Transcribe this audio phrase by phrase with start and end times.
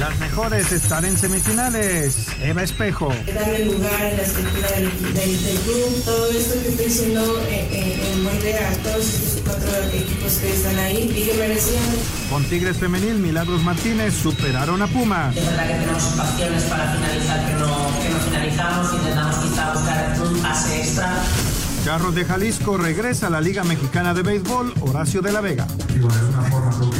[0.00, 2.26] Las mejores están en semifinales.
[2.42, 3.12] Eva Espejo.
[3.34, 8.22] Darle lugar en la estructura del, club, todo esto que estoy diciendo eh, eh, en
[8.22, 11.84] molde a todos estos cuatro equipos que están ahí y que merecían.
[12.30, 15.34] Con Tigres Femenil, Milagros Martínez superaron a Puma.
[15.36, 20.16] Es verdad que tenemos opciones para finalizar que no, que no finalizamos, intentamos quizá buscar
[20.18, 21.22] un pase extra.
[21.84, 25.66] Charros de Jalisco regresa a la Liga Mexicana de Béisbol, Horacio de la Vega.
[25.92, 26.99] Digo, de alguna forma creo que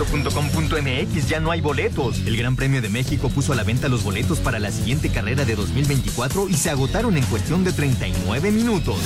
[0.00, 2.20] Esto.com.mx ya no hay boletos.
[2.24, 5.44] El Gran Premio de México puso a la venta los boletos para la siguiente carrera
[5.44, 8.96] de 2024 y se agotaron en cuestión de 39 minutos.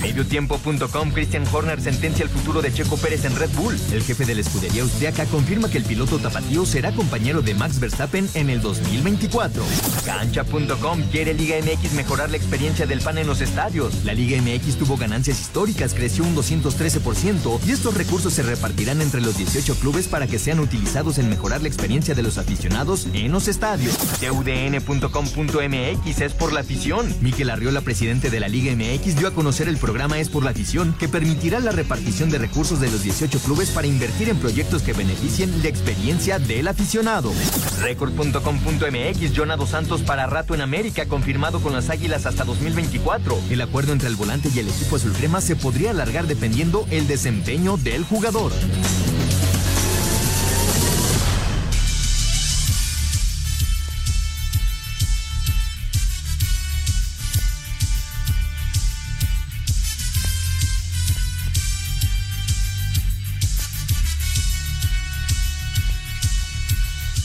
[0.00, 3.76] Mediotiempo.com Christian Horner sentencia el futuro de Checo Pérez en Red Bull.
[3.92, 7.80] El jefe de la escudería austriaca confirma que el piloto tapatío será compañero de Max
[7.80, 9.64] Verstappen en el 2024.
[10.04, 14.04] Cancha.com quiere Liga MX mejorar la experiencia del fan en los estadios.
[14.04, 19.20] La Liga MX tuvo ganancias históricas, creció un 213% y estos recursos se repartirán entre
[19.20, 23.32] los 18 clubes para que sean utilizados en mejorar la experiencia de los aficionados en
[23.32, 23.96] los estadios.
[24.20, 27.06] TUDN.com.mx es por la afición.
[27.22, 30.50] Miquel Arriola, presidente de la Liga MX, dio a conocer el programa Es por la
[30.50, 34.82] afición, que permitirá la repartición de recursos de los 18 clubes para invertir en proyectos
[34.82, 37.32] que beneficien la experiencia del aficionado.
[37.80, 43.38] Record.com.mx, Jonado Santos para rato en América, confirmado con las Águilas hasta 2024.
[43.48, 47.06] El acuerdo entre el volante y el equipo azul crema se podría alargar dependiendo el
[47.06, 48.52] desempeño del jugador.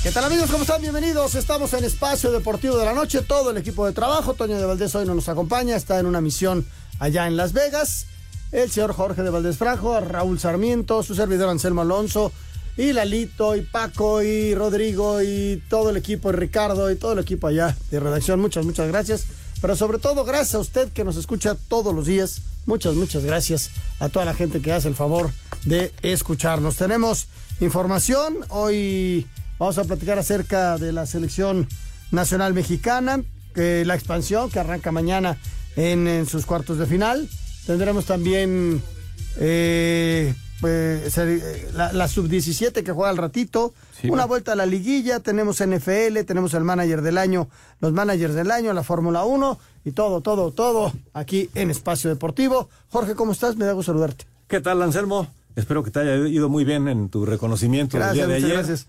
[0.09, 0.50] ¿Qué tal amigos?
[0.50, 0.81] ¿Cómo están?
[0.81, 1.36] Bienvenidos.
[1.36, 3.22] Estamos en Espacio Deportivo de la Noche.
[3.22, 4.34] Todo el equipo de trabajo.
[4.34, 5.75] Toño de Valdés hoy no nos acompaña.
[5.75, 6.66] Está en una misión
[6.97, 8.08] allá en Las Vegas.
[8.52, 12.31] El señor Jorge de Valdés Frajo, Raúl Sarmiento, su servidor Anselmo Alonso,
[12.75, 17.19] y Lalito, y Paco, y Rodrigo, y todo el equipo, y Ricardo, y todo el
[17.19, 18.40] equipo allá de redacción.
[18.40, 19.25] Muchas, muchas gracias.
[19.62, 22.42] Pero sobre todo, gracias a usted que nos escucha todos los días.
[22.66, 23.69] Muchas, muchas gracias
[24.00, 25.30] a toda la gente que hace el favor
[25.66, 26.78] de escucharnos.
[26.78, 27.28] Tenemos
[27.59, 28.38] información.
[28.50, 29.28] Hoy
[29.59, 31.68] Vamos a platicar acerca de la selección
[32.12, 33.22] nacional mexicana,
[33.53, 35.38] que la expansión que arranca mañana
[35.75, 37.30] en, sus cuartos de final.
[37.68, 38.81] Tendremos también
[39.38, 43.74] eh, pues, eh, la, sub-17 que juega al ratito.
[44.03, 45.19] una vuelta a la liguilla.
[45.19, 47.50] Tenemos NFL, tenemos el manager del año,
[47.81, 52.69] los managers del año, la Fórmula 1 y todo, todo, todo aquí en Espacio Deportivo.
[52.88, 53.58] Jorge, ¿cómo estás?
[53.58, 54.25] Me da gusto saludarte.
[54.48, 55.28] ¿Qué tal, Anselmo?
[55.58, 58.53] Espero que te haya ido muy bien en tu reconocimiento del día de ayer.
[58.53, 58.88] Gracias.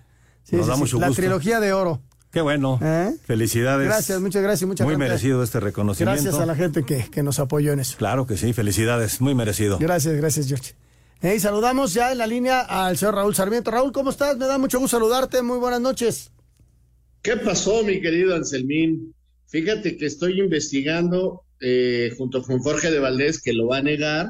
[0.50, 2.02] Nos da mucho La trilogía de oro.
[2.32, 2.78] Qué bueno.
[2.80, 3.12] ¿Eh?
[3.24, 3.86] Felicidades.
[3.86, 4.66] Gracias, muchas gracias.
[4.66, 6.22] Muchas muy merecido este reconocimiento.
[6.22, 7.96] Gracias a la gente que, nos apoyó en eso.
[7.98, 9.78] Claro que sí, felicidades, muy merecido.
[9.78, 10.74] Gracias, gracias, George.
[11.22, 13.70] y saludamos ya en la línea al señor Raúl Sarmiento.
[13.70, 14.36] Raúl, ¿cómo estás?
[14.36, 15.42] Me da mucho gusto saludarte.
[15.42, 16.30] Muy buenas noches.
[17.22, 19.12] ¿Qué pasó, mi querido Anselmín?
[19.48, 24.28] Fíjate que estoy investigando eh, junto con Jorge de Valdés, que lo va a negar,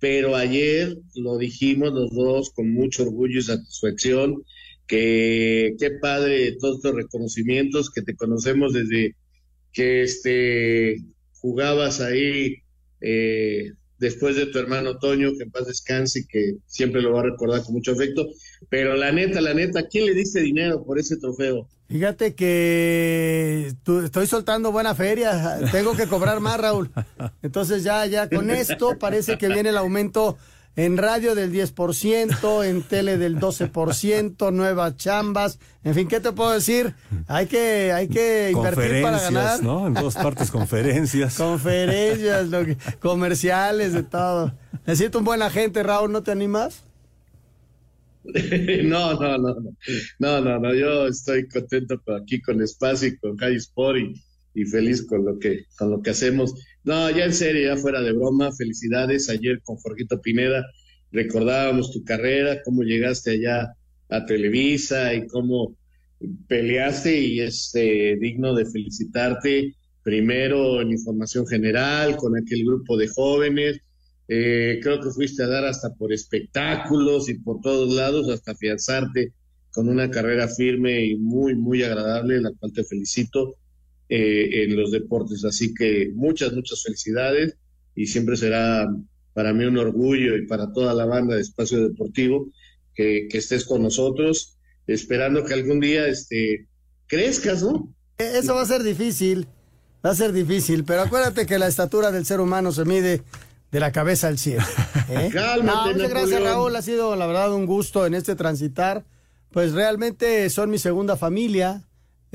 [0.00, 4.42] pero ayer lo dijimos los dos con mucho orgullo y satisfacción
[4.86, 9.16] que qué padre todos estos reconocimientos que te conocemos desde
[9.72, 11.02] que este
[11.32, 12.56] jugabas ahí
[13.00, 17.20] eh, después de tu hermano Toño, que en paz descanse y que siempre lo va
[17.20, 18.26] a recordar con mucho afecto.
[18.68, 21.68] Pero la neta, la neta, ¿quién le diste dinero por ese trofeo?
[21.88, 23.72] Fíjate que
[24.04, 26.90] estoy soltando buena feria, tengo que cobrar más, Raúl.
[27.42, 30.36] Entonces ya, ya con esto parece que viene el aumento
[30.76, 36.52] en radio del 10%, en tele del 12%, nuevas chambas, en fin, ¿qué te puedo
[36.52, 36.94] decir?
[37.28, 39.62] Hay que, hay que invertir para ganar.
[39.62, 39.86] ¿no?
[39.86, 41.36] En dos partes conferencias.
[41.36, 42.48] conferencias,
[43.00, 44.52] comerciales, de todo.
[44.86, 46.84] Necesito un buen agente, Raúl, ¿no te animas?
[48.84, 49.70] no, no, no, no,
[50.18, 54.25] no, no, no, yo estoy contento aquí con Espacio y con High Sport y,
[54.64, 56.54] feliz con lo que, con lo que hacemos.
[56.84, 59.28] No, ya en serio, ya fuera de broma, felicidades.
[59.28, 60.64] Ayer con Jorgito Pineda
[61.12, 63.74] recordábamos tu carrera, cómo llegaste allá
[64.08, 65.76] a Televisa y cómo
[66.48, 73.08] peleaste y es eh, digno de felicitarte primero en información general con aquel grupo de
[73.08, 73.80] jóvenes.
[74.28, 79.32] Eh, creo que fuiste a dar hasta por espectáculos y por todos lados, hasta afianzarte
[79.70, 83.56] con una carrera firme y muy, muy agradable, la cual te felicito
[84.08, 85.44] eh, en los deportes.
[85.44, 87.56] Así que muchas, muchas felicidades
[87.94, 88.88] y siempre será
[89.32, 92.50] para mí un orgullo y para toda la banda de Espacio Deportivo
[92.94, 94.56] que, que estés con nosotros
[94.86, 96.66] esperando que algún día este,
[97.06, 97.92] crezcas, ¿no?
[98.18, 99.46] Eso va a ser difícil,
[100.04, 103.22] va a ser difícil, pero acuérdate que la estatura del ser humano se mide
[103.70, 104.64] de la cabeza al cielo.
[105.10, 105.30] ¿eh?
[105.32, 109.04] Cálmate, muchas gracias Raúl, ha sido la verdad un gusto en este transitar.
[109.50, 111.82] Pues realmente son mi segunda familia,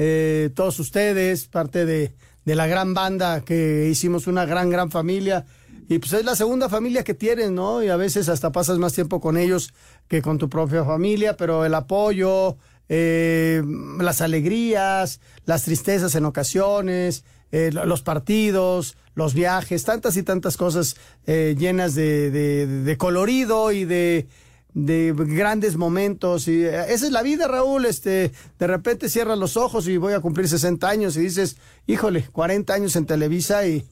[0.04, 5.46] eh, todos ustedes, parte de, de la gran banda que hicimos una gran, gran familia.
[5.88, 7.84] Y pues es la segunda familia que tienes, ¿no?
[7.84, 9.76] Y a veces hasta pasas más tiempo con ellos
[10.08, 12.58] que con tu propia familia, pero el apoyo,
[12.90, 13.62] eh,
[14.00, 20.96] las alegrías, las tristezas en ocasiones, eh, los partidos, los viajes, tantas y tantas cosas
[21.28, 24.28] eh, llenas de, de, colorido y de,
[24.74, 29.86] de grandes momentos y esa es la vida Raúl este de repente cierras los ojos
[29.90, 31.58] y voy a cumplir 60 años y dices
[31.88, 33.86] híjole 40 años en Televisa y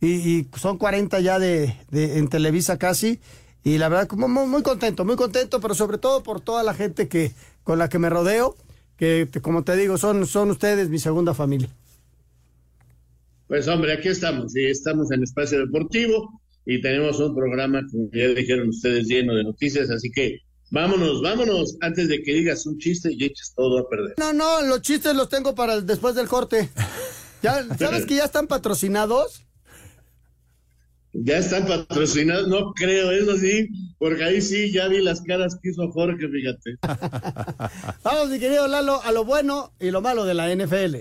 [0.00, 3.20] y, son 40 ya de, en Televisa casi.
[3.64, 7.08] Y la verdad, como muy, contento, muy contento, pero sobre todo por toda la gente
[7.08, 7.32] que
[7.64, 8.56] con la que me rodeo,
[8.96, 11.68] que como te digo, son, son ustedes mi segunda familia.
[13.48, 18.28] Pues hombre, aquí estamos, sí, estamos en Espacio Deportivo y tenemos un programa, como ya
[18.28, 20.40] dijeron ustedes, lleno de noticias, así que
[20.70, 24.14] vámonos, vámonos, antes de que digas un chiste y eches todo a perder.
[24.18, 26.70] No, no, los chistes los tengo para después del corte.
[27.42, 29.44] ¿Ya, ¿Sabes que ya están patrocinados?
[31.12, 35.70] Ya están patrocinados, no creo, eso sí, porque ahí sí ya vi las caras que
[35.70, 36.76] hizo Jorge, fíjate.
[38.02, 40.96] Vamos, mi querido Lalo, a lo bueno y lo malo de la NFL.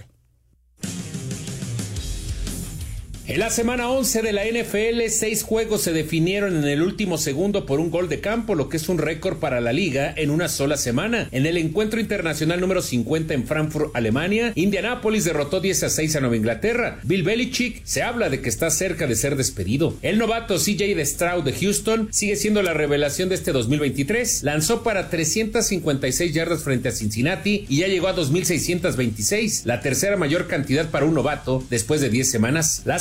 [3.28, 7.66] En la semana 11 de la NFL, seis juegos se definieron en el último segundo
[7.66, 10.48] por un gol de campo, lo que es un récord para la liga en una
[10.48, 11.28] sola semana.
[11.32, 16.20] En el encuentro internacional número 50 en Frankfurt, Alemania, Indianapolis derrotó 10 a 6 a
[16.20, 17.00] Nueva Inglaterra.
[17.02, 19.98] Bill Belichick se habla de que está cerca de ser despedido.
[20.04, 24.44] El novato CJ Stroud de Houston sigue siendo la revelación de este 2023.
[24.44, 30.46] Lanzó para 356 yardas frente a Cincinnati y ya llegó a 2626, la tercera mayor
[30.46, 32.84] cantidad para un novato después de 10 semanas.
[32.86, 33.00] La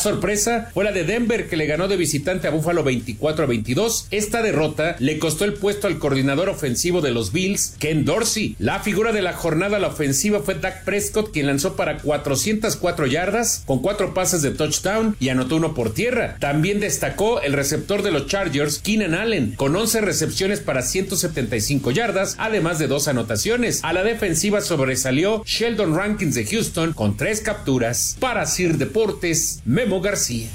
[0.72, 4.08] fue la de Denver que le ganó de visitante a Buffalo 24 a 22.
[4.11, 8.56] Esta derrota le costó el puesto al coordinador ofensivo de los Bills, Ken Dorsey.
[8.58, 13.06] La figura de la jornada a la ofensiva fue Dak Prescott, quien lanzó para 404
[13.06, 16.37] yardas con cuatro pases de touchdown y anotó uno por tierra.
[16.40, 22.37] También destacó el receptor de los Chargers, Keenan Allen, con 11 recepciones para 175 yardas,
[22.38, 23.82] además de dos anotaciones.
[23.82, 28.17] A la defensiva sobresalió Sheldon Rankins de Houston con tres capturas.
[28.20, 30.49] Para Sir Deportes, Memo García.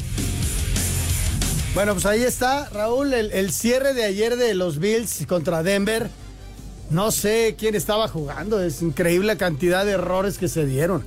[1.73, 6.09] Bueno, pues ahí está, Raúl, el, cierre de ayer de los Bills contra Denver.
[6.89, 11.03] No sé quién estaba jugando, es increíble la cantidad de errores que se dieron.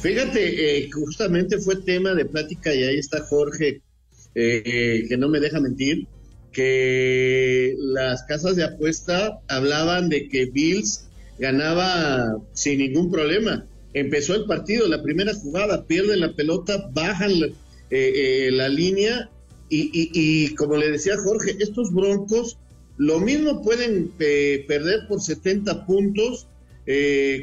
[0.00, 3.80] Fíjate, eh, justamente fue tema de plática y ahí está Jorge,
[4.34, 6.06] eh, que no me deja mentir,
[6.52, 11.06] que las casas de apuesta hablaban de que Bills
[11.38, 17.46] ganaba sin ningún problema empezó el partido, la primera jugada, pierden la pelota, bajan la,
[17.90, 19.30] eh, eh, línea
[19.70, 22.58] y, como le decía Jorge, estos Broncos
[22.96, 26.46] lo mismo pueden eh, perder por 70 puntos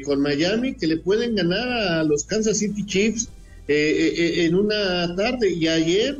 [0.04, 3.28] con Miami que le pueden ganar a los Kansas City Chiefs
[3.66, 6.18] en una tarde y ayer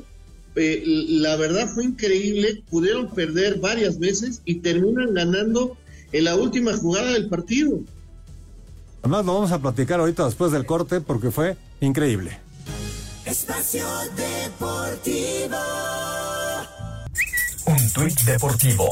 [0.56, 5.76] la verdad fue increíble, pudieron perder varias veces y terminan ganando
[6.12, 7.80] en la última jugada del partido.
[9.02, 12.38] Además lo vamos a platicar ahorita después del corte porque fue increíble.
[13.24, 13.84] Espacio
[14.16, 15.56] Deportivo.
[17.66, 18.88] Un tuit deportivo.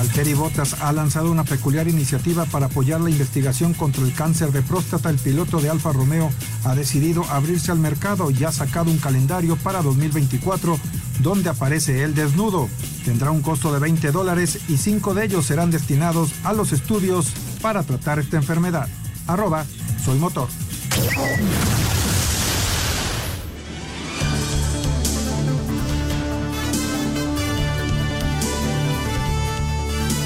[0.00, 4.62] Valtteri Bottas ha lanzado una peculiar iniciativa para apoyar la investigación contra el cáncer de
[4.62, 5.10] próstata.
[5.10, 6.30] El piloto de Alfa Romeo
[6.64, 10.78] ha decidido abrirse al mercado y ha sacado un calendario para 2024
[11.18, 12.70] donde aparece el desnudo.
[13.04, 17.34] Tendrá un costo de 20 dólares y 5 de ellos serán destinados a los estudios
[17.60, 18.88] para tratar esta enfermedad.
[19.26, 19.66] Arroba,
[20.02, 20.48] soy motor.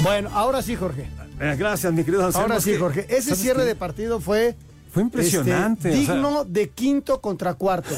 [0.05, 1.07] Bueno, ahora sí, Jorge.
[1.39, 2.45] Eh, gracias, mi querido Anselmo.
[2.45, 3.07] Ahora sí, Jorge.
[3.09, 3.69] Ese ¿sabes cierre qué?
[3.69, 4.55] de partido fue.
[4.91, 7.95] Fue impresionante, este, o sea- digno de quinto contra cuarto.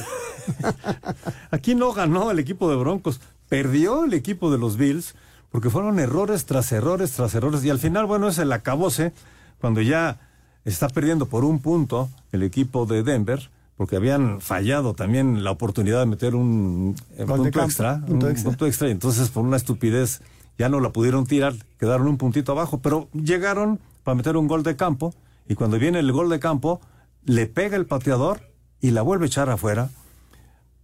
[1.51, 5.15] Aquí no ganó el equipo de Broncos, perdió el equipo de los Bills,
[5.51, 9.11] porque fueron errores tras errores tras errores, y al final, bueno, es el acabose,
[9.59, 10.17] cuando ya
[10.63, 15.99] está perdiendo por un punto el equipo de Denver, porque habían fallado también la oportunidad
[15.99, 18.49] de meter un eh, punto, extra, punto un extra.
[18.49, 20.21] punto extra, y entonces por una estupidez
[20.57, 24.63] ya no la pudieron tirar, quedaron un puntito abajo, pero llegaron para meter un gol
[24.63, 25.13] de campo,
[25.47, 26.81] y cuando viene el gol de campo,
[27.25, 28.41] le pega el pateador
[28.81, 29.89] y la vuelve a echar afuera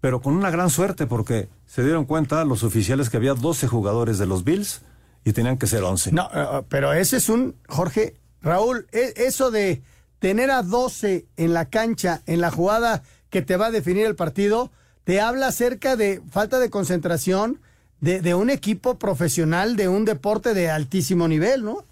[0.04, 4.18] pero con una gran suerte porque se dieron cuenta los oficiales que había 12 jugadores
[4.18, 4.82] de los Bills
[5.24, 6.12] y tenían que ser 11.
[6.12, 7.56] No, eh, pero ese es un.
[7.70, 9.82] Jorge, Raúl, e- eso de
[10.20, 14.18] tener a 12 en la cancha, en la jugada que te va a definir el
[14.18, 14.72] partido,
[15.06, 17.62] te habla acerca de falta de concentración
[18.04, 21.86] de, de un equipo profesional de un deporte de altísimo nivel, ¿no?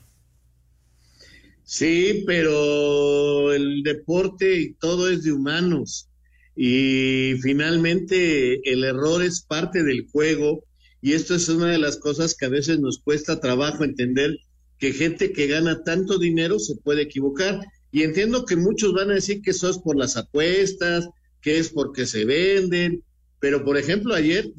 [1.63, 6.09] Sí, pero el deporte y todo es de humanos.
[6.53, 10.65] Y finalmente el error es parte del juego.
[11.01, 14.35] Y esto es una de las cosas que a veces nos cuesta trabajo entender
[14.79, 17.61] que gente que gana tanto dinero se puede equivocar.
[17.89, 21.07] Y entiendo que muchos van a decir que eso es por las apuestas,
[21.41, 23.01] que es porque se venden.
[23.39, 24.51] Pero por ejemplo, ayer,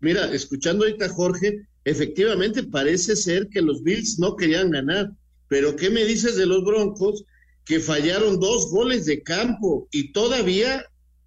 [0.00, 5.10] mira, escuchando ahorita a Jorge, efectivamente parece ser que los Bills no querían ganar.
[5.48, 7.24] Pero ¿qué me dices de los Broncos
[7.64, 10.84] que fallaron dos goles de campo y todavía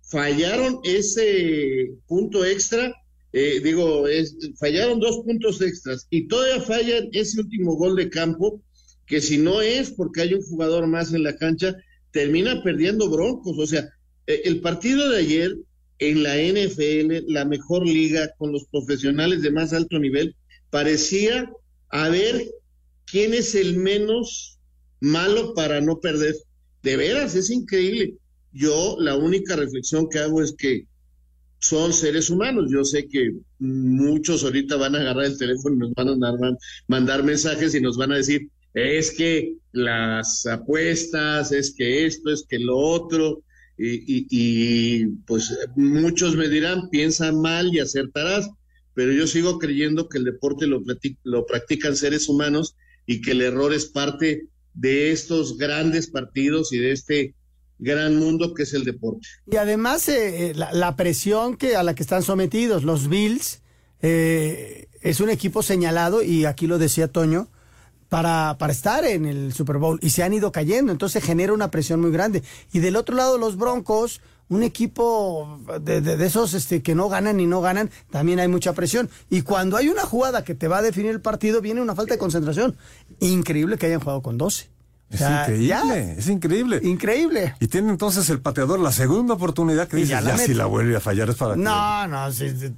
[0.09, 2.93] fallaron ese punto extra?
[3.35, 8.61] eh, digo, es- fallaron dos puntos extras y todavía fallan ese último gol de campo
[9.07, 11.75] que si no es porque hay un jugador más en la cancha,
[12.11, 13.57] termina perdiendo Broncos.
[13.57, 13.89] O sea,
[14.27, 15.55] eh, el partido de ayer
[16.09, 20.35] en la NFL, la mejor liga con los profesionales de más alto nivel,
[20.69, 21.49] parecía
[21.89, 22.45] a ver
[23.05, 24.59] quién es el menos
[24.99, 26.35] malo para no perder.
[26.81, 28.15] De veras, es increíble.
[28.51, 30.85] Yo la única reflexión que hago es que
[31.59, 32.69] son seres humanos.
[32.71, 36.57] Yo sé que muchos ahorita van a agarrar el teléfono y nos van a mandar,
[36.87, 42.45] mandar mensajes y nos van a decir, es que las apuestas, es que esto, es
[42.47, 43.43] que lo otro,
[43.77, 48.49] y, y- pues muchos me dirán, piensa mal y acertarás,
[48.93, 50.81] pero yo sigo creyendo que el deporte lo,
[51.23, 52.75] lo practican seres humanos
[53.05, 57.35] y que el error es parte de estos grandes partidos y de este
[57.79, 59.27] gran mundo que es el deporte.
[59.51, 63.61] Y además eh, eh, la, la presión que a la que están sometidos los Bills
[64.01, 67.49] eh, es un equipo señalado y aquí lo decía Toño
[68.13, 71.71] para, para estar en el Super Bowl y se han ido cayendo, entonces genera una
[71.71, 72.43] presión muy grande.
[72.71, 77.09] Y del otro lado los Broncos, un equipo de, de- de esos este, que no
[77.09, 79.09] ganan y no ganan, también hay mucha presión.
[79.31, 82.13] Y cuando hay una jugada que te va a definir el partido, viene una falta
[82.13, 82.77] de concentración.
[83.19, 84.69] Increíble que hayan jugado con 12.
[85.13, 85.95] O Es sea, increíble, ya.
[86.17, 86.79] es increíble.
[86.83, 87.53] Increíble.
[87.59, 90.65] Y tiene entonces el pateador la segunda oportunidad que Y dice, ya ya, si la
[90.65, 91.59] vuelve a fallar es para que...
[91.61, 92.27] No, no,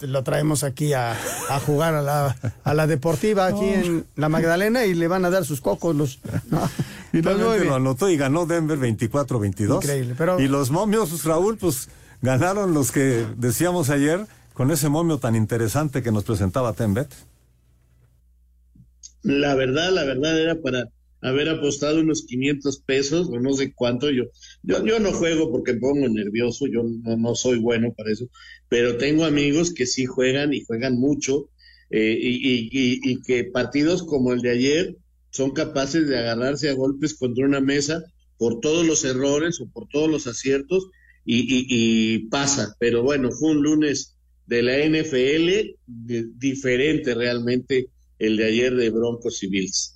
[0.02, 1.14] lo traemos aquí a,
[1.50, 5.30] a jugar a la, a la deportiva aquí en la Magdalena y le van a
[5.30, 6.20] dar sus cocos los.
[6.52, 6.70] no.
[7.12, 7.70] Finalmente bien.
[7.70, 9.76] lo anotó y ganó Denver 24-22.
[9.76, 11.88] Increíble, pero- Y los momios, pues, Raúl, pues
[12.22, 17.08] ganaron los que decíamos ayer con ese momio tan interesante que nos presentaba Tembet.
[19.24, 20.90] La verdad, la verdad era para
[21.22, 24.10] haber apostado unos 500 pesos o no sé cuánto.
[24.12, 24.26] Yo,
[24.64, 28.28] yo, yo no juego porque pongo nervioso, yo no, no soy bueno para eso,
[28.70, 31.50] pero tengo amigos que sí juegan y juegan mucho
[31.90, 34.98] eh, y, y- y- que partidos como el de ayer
[35.30, 38.04] son capaces de agarrarse a golpes contra una mesa
[38.38, 40.88] por todos los errores o por todos los aciertos
[41.26, 41.66] y, y-
[42.16, 42.76] y pasa.
[42.80, 47.88] Pero bueno, fue un lunes de la NFL de- diferente realmente
[48.20, 49.95] el de ayer de Broncos y Bills.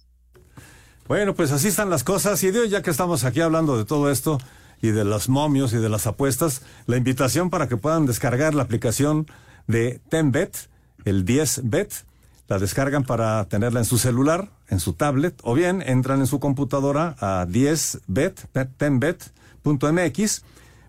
[1.10, 2.44] Bueno, pues así están las cosas.
[2.44, 4.38] Y de hoy, ya que estamos aquí hablando de todo esto
[4.80, 8.62] y de los momios y de las apuestas, la invitación para que puedan descargar la
[8.62, 9.26] aplicación
[9.66, 10.70] de Tenbet,
[11.06, 12.06] el 10Bet.
[12.48, 16.40] La descargan para tenerla en su celular, en su tablet, o bien entran en su
[16.40, 20.44] computadora a 10bet, tenbet.mx,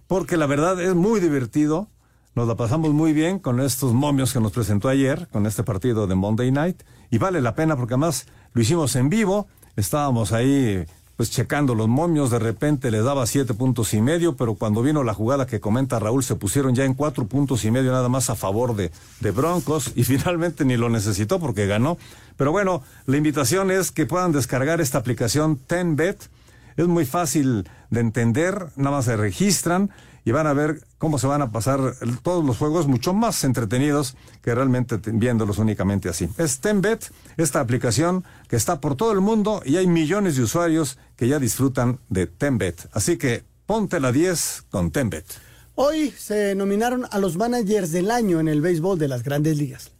[0.06, 1.88] porque la verdad es muy divertido.
[2.34, 6.06] Nos la pasamos muy bien con estos momios que nos presentó ayer, con este partido
[6.06, 10.84] de Monday Night, y vale la pena porque además lo hicimos en vivo, estábamos ahí
[11.20, 15.04] pues checando los momios, de repente les daba siete puntos y medio, pero cuando vino
[15.04, 18.30] la jugada que comenta Raúl, se pusieron ya en cuatro puntos y medio nada más
[18.30, 21.98] a favor de, de Broncos, y finalmente ni lo necesitó porque ganó.
[22.38, 26.30] Pero bueno, la invitación es que puedan descargar esta aplicación TenBet.
[26.78, 29.90] Es muy fácil de entender, nada más se registran
[30.24, 34.16] y van a ver cómo se van a pasar todos los juegos mucho más entretenidos
[34.42, 36.28] que realmente viéndolos únicamente así.
[36.38, 40.98] Es Tenbet, esta aplicación que está por todo el mundo y hay millones de usuarios
[41.16, 42.88] que ya disfrutan de Tenbet.
[42.92, 45.26] Así que ponte la 10 con Tenbet.
[45.74, 49.92] Hoy se nominaron a los managers del año en el béisbol de las grandes ligas.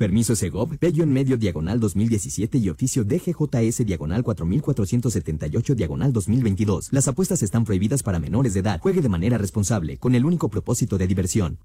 [0.00, 6.88] Permiso Segov, bello en medio diagonal 2017 y oficio DGJS diagonal 4478 diagonal 2022.
[6.90, 8.80] Las apuestas están prohibidas para menores de edad.
[8.80, 11.58] Juegue de manera responsable, con el único propósito de diversión.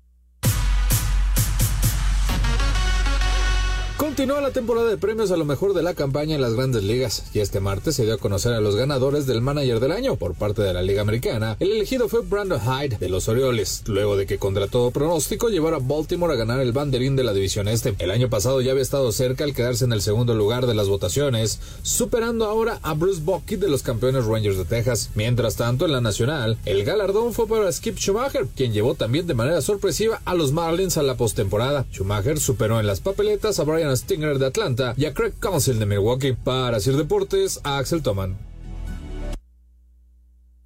[4.16, 7.26] Continúa la temporada de premios a lo mejor de la campaña en las grandes ligas
[7.34, 10.36] y este martes se dio a conocer a los ganadores del manager del año por
[10.36, 11.58] parte de la Liga Americana.
[11.60, 15.76] El elegido fue Brandon Hyde de los Orioles, luego de que contra todo pronóstico llevara
[15.76, 17.94] a Baltimore a ganar el banderín de la división este.
[18.00, 20.88] El año pasado ya había estado cerca al quedarse en el segundo lugar de las
[20.88, 25.10] votaciones, superando ahora a Bruce Bucky de los campeones Rangers de Texas.
[25.16, 29.34] Mientras tanto, en la nacional, el galardón fue para Skip Schumacher, quien llevó también de
[29.34, 31.86] manera sorpresiva a los Marlins a la postemporada.
[31.92, 35.86] Schumacher superó en las papeletas a Brian Stinger de Atlanta y a Craig Council de
[35.86, 36.34] Milwaukee.
[36.34, 38.38] Para Sir Deportes, a Axel Toman.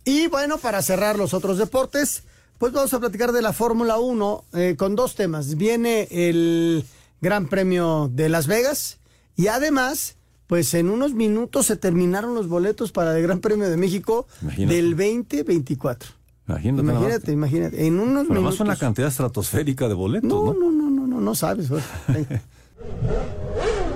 [0.05, 2.23] Y bueno, para cerrar los otros deportes,
[2.57, 5.55] pues vamos a platicar de la Fórmula 1 eh, con dos temas.
[5.55, 6.83] Viene el
[7.21, 8.97] Gran Premio de Las Vegas
[9.35, 10.15] y además,
[10.47, 14.75] pues en unos minutos se terminaron los boletos para el Gran Premio de México Imagínate.
[14.75, 16.09] del 2024.
[16.47, 16.81] Imagínate.
[16.81, 17.85] Imagínate, imagínate.
[17.87, 18.59] En unos Pero minutos.
[18.59, 20.53] más una cantidad estratosférica de boletos, No, ¿no?
[20.53, 21.67] no, no, no, no, no sabes.
[22.89, 23.88] Thank you.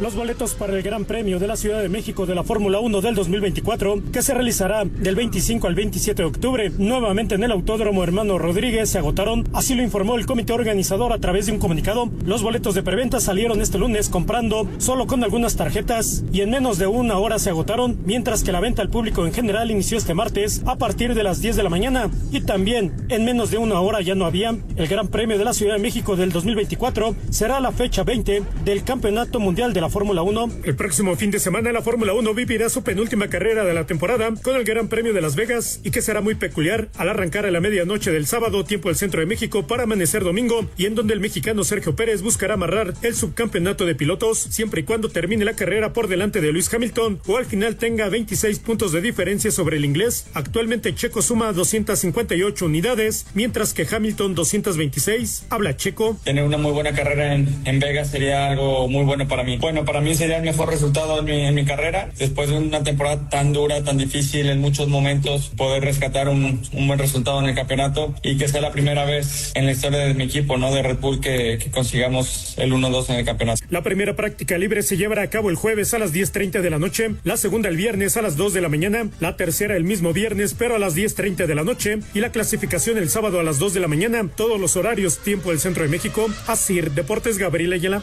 [0.00, 3.00] Los boletos para el Gran Premio de la Ciudad de México de la Fórmula 1
[3.00, 8.04] del 2024, que se realizará del 25 al 27 de octubre, nuevamente en el Autódromo
[8.04, 9.48] Hermano Rodríguez, se agotaron.
[9.52, 12.08] Así lo informó el comité organizador a través de un comunicado.
[12.24, 16.78] Los boletos de preventa salieron este lunes comprando solo con algunas tarjetas y en menos
[16.78, 20.14] de una hora se agotaron, mientras que la venta al público en general inició este
[20.14, 23.80] martes a partir de las 10 de la mañana y también en menos de una
[23.80, 24.56] hora ya no había.
[24.76, 28.84] El Gran Premio de la Ciudad de México del 2024 será la fecha 20 del
[28.84, 30.50] Campeonato Mundial de la Fórmula 1.
[30.64, 34.32] El próximo fin de semana la Fórmula 1 vivirá su penúltima carrera de la temporada
[34.42, 37.50] con el Gran Premio de Las Vegas y que será muy peculiar al arrancar a
[37.50, 41.14] la medianoche del sábado tiempo del centro de México para amanecer domingo y en donde
[41.14, 45.54] el mexicano Sergio Pérez buscará amarrar el subcampeonato de pilotos siempre y cuando termine la
[45.54, 49.76] carrera por delante de Luis Hamilton o al final tenga 26 puntos de diferencia sobre
[49.76, 50.26] el inglés.
[50.34, 55.46] Actualmente Checo suma 258 unidades mientras que Hamilton 226.
[55.50, 56.18] Habla Checo.
[56.24, 59.56] Tener una muy buena carrera en, en Vegas sería algo muy bueno para mí.
[59.58, 62.10] Bueno, para mí sería el mejor resultado en mi, en mi carrera.
[62.18, 66.86] Después de una temporada tan dura, tan difícil en muchos momentos, poder rescatar un, un
[66.86, 70.14] buen resultado en el campeonato y que sea la primera vez en la historia de
[70.14, 73.62] mi equipo, no de Red Bull, que, que consigamos el 1-2 en el campeonato.
[73.70, 76.78] La primera práctica libre se llevará a cabo el jueves a las 10.30 de la
[76.78, 80.12] noche, la segunda el viernes a las 2 de la mañana, la tercera el mismo
[80.12, 83.58] viernes pero a las 10.30 de la noche y la clasificación el sábado a las
[83.58, 86.28] 2 de la mañana, todos los horarios tiempo del centro de México.
[86.46, 88.02] Asir Deportes Gabriel Ayala.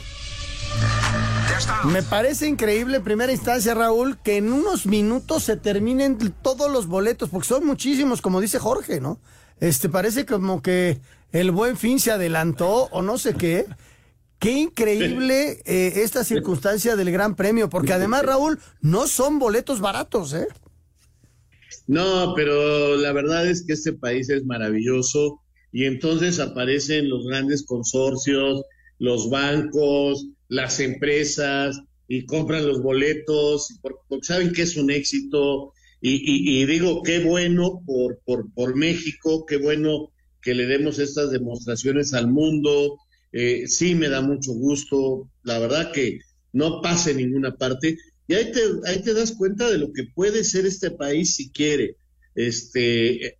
[1.85, 6.87] Me parece increíble en primera instancia, Raúl, que en unos minutos se terminen todos los
[6.87, 9.19] boletos, porque son muchísimos, como dice Jorge, ¿no?
[9.59, 10.99] Este parece como que
[11.31, 13.65] el buen fin se adelantó o no sé qué.
[14.39, 20.33] Qué increíble eh, esta circunstancia del Gran Premio, porque además, Raúl, no son boletos baratos,
[20.33, 20.47] ¿eh?
[21.87, 25.41] No, pero la verdad es que este país es maravilloso
[25.71, 28.61] y entonces aparecen los grandes consorcios,
[28.99, 35.73] los bancos, las empresas y compran los boletos por- porque saben que es un éxito
[36.01, 42.13] y, digo, qué bueno por, por, por México, qué bueno que le demos estas demostraciones
[42.13, 42.99] al mundo.
[43.31, 46.19] Eh, sí me da mucho gusto, la verdad que
[46.53, 47.97] no pasa en ninguna parte.
[48.27, 51.51] Y ahí te, ahí te das cuenta de lo que puede ser este país si
[51.51, 51.97] quiere.
[52.35, 53.37] Este,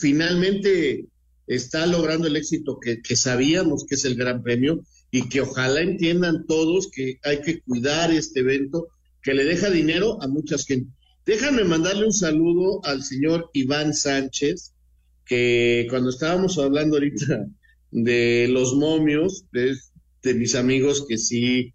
[0.00, 1.06] finalmente
[1.54, 5.80] está logrando el éxito que, que sabíamos que es el Gran Premio y que ojalá
[5.80, 8.88] entiendan todos que hay que cuidar este evento
[9.22, 10.90] que le deja dinero a mucha gente.
[11.24, 14.72] Déjame mandarle un saludo al señor Iván Sánchez,
[15.24, 17.46] que cuando estábamos hablando ahorita
[17.92, 21.74] de los momios, de, mis amigos que sí,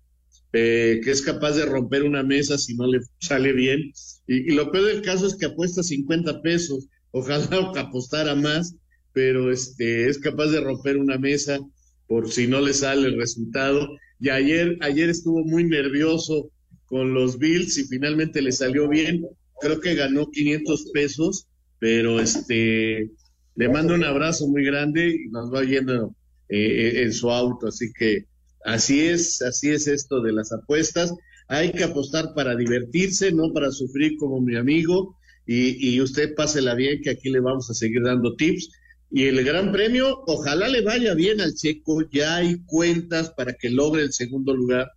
[0.51, 3.91] eh, que es capaz de romper una mesa si no le sale bien.
[4.25, 8.75] Y, lo peor del caso es que apuesta 50 pesos, ojalá apostara más,
[9.17, 11.57] pero este, es capaz de romper una mesa
[12.05, 13.89] por si no le sale el resultado.
[14.19, 16.51] Y ayer, ayer estuvo muy nervioso
[16.85, 19.25] con los Bills y finalmente le salió bien.
[19.59, 21.47] Creo que ganó 500 pesos,
[21.79, 23.09] pero este,
[23.55, 26.15] le mando un abrazo muy grande y nos va yendo
[26.49, 27.69] eh, en su auto.
[27.69, 28.25] Así que
[28.65, 31.11] así es, así es esto de las apuestas.
[31.47, 35.17] hay que apostar para divertirse, no para sufrir como mi amigo.
[35.47, 38.69] Y, y usted pásela bien, que aquí le vamos a seguir dando tips.
[39.09, 43.69] Y el gran premio, ojalá le vaya bien al checo, ya hay cuentas para que
[43.69, 44.91] logre el segundo lugar.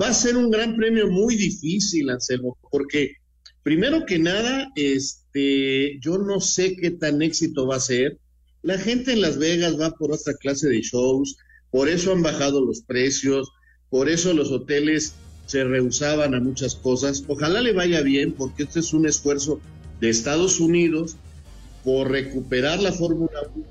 [0.00, 3.12] Va a ser un gran premio muy difícil, Anselmo, porque
[3.62, 8.18] primero que nada, este, yo no sé qué tan éxito va a ser.
[8.62, 11.36] La gente en Las Vegas va por otra clase de shows,
[11.70, 13.52] por eso han bajado los precios,
[13.90, 15.14] por eso los hoteles
[15.46, 17.22] se rehusaban a muchas cosas.
[17.28, 19.60] Ojalá le vaya bien, porque este es un esfuerzo
[20.00, 21.16] de Estados Unidos
[21.86, 23.64] por recuperar la Fórmula 1.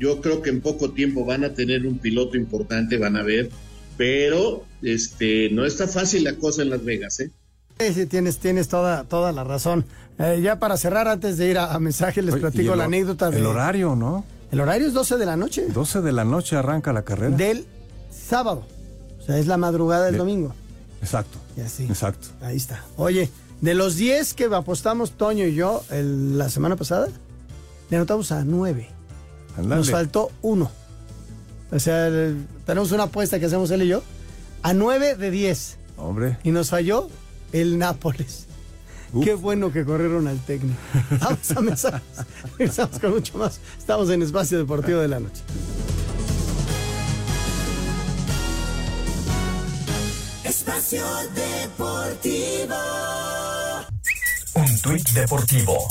[0.00, 3.50] Yo creo que en poco tiempo van a tener un piloto importante, van a ver,
[3.96, 7.30] pero este no está fácil la cosa en Las Vegas, ¿eh?
[7.78, 9.84] Sí, sí, tienes, tienes toda, toda la razón.
[10.18, 12.84] Eh, ya para cerrar, antes de ir a, a mensaje, les Oye, platico el la
[12.84, 13.38] anécdota de...
[13.38, 14.24] El horario, ¿no?
[14.50, 15.66] El horario es 12 de la noche.
[15.68, 17.36] 12 de la noche arranca la carrera.
[17.36, 17.66] Del
[18.10, 18.66] sábado.
[19.20, 20.54] O sea, es la madrugada del De- domingo.
[21.00, 21.38] Exacto.
[21.56, 21.84] Y así.
[21.84, 22.28] Exacto.
[22.40, 22.84] Ahí está.
[22.96, 23.28] Oye,
[23.60, 27.08] de los 10 que apostamos Toño y yo el- la semana pasada,
[27.92, 28.88] le anotamos a 9.
[29.58, 29.76] Ándale.
[29.76, 30.70] Nos faltó uno.
[31.70, 34.02] O sea, el- tenemos una apuesta que hacemos él y yo
[34.62, 35.76] a 9 de 10.
[35.98, 36.38] Hombre.
[36.42, 37.10] Y nos falló
[37.52, 38.46] el Nápoles.
[39.22, 40.78] Qué bueno que corrieron al técnico.
[41.20, 42.00] Vamos a mensajes.
[42.58, 43.60] Regresamos con mucho más.
[43.78, 45.42] Estamos en Espacio Deportivo de la Noche.
[50.44, 52.74] Espacio Deportivo.
[54.54, 55.88] Un tuit deportivo.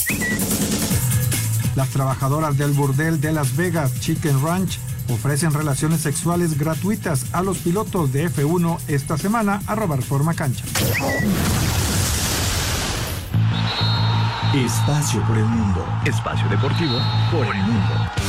[1.75, 4.77] Las trabajadoras del burdel de Las Vegas Chicken Ranch
[5.09, 10.65] ofrecen relaciones sexuales gratuitas a los pilotos de F1 esta semana, arroba Reforma Cancha.
[14.53, 15.85] Espacio por el mundo.
[16.03, 16.97] Espacio deportivo
[17.31, 18.20] por el mundo.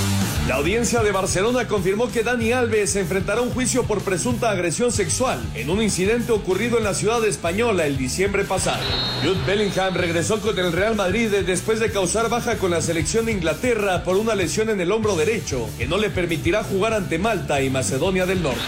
[0.48, 5.40] La audiencia de Barcelona confirmó que Dani Alves enfrentará un juicio por presunta agresión sexual
[5.54, 8.82] en un incidente ocurrido en la ciudad española el diciembre pasado.
[9.22, 13.32] Jude Bellingham regresó con el Real Madrid después de causar baja con la selección de
[13.32, 17.62] Inglaterra por una lesión en el hombro derecho que no le permitirá jugar ante Malta
[17.62, 18.58] y Macedonia del Norte.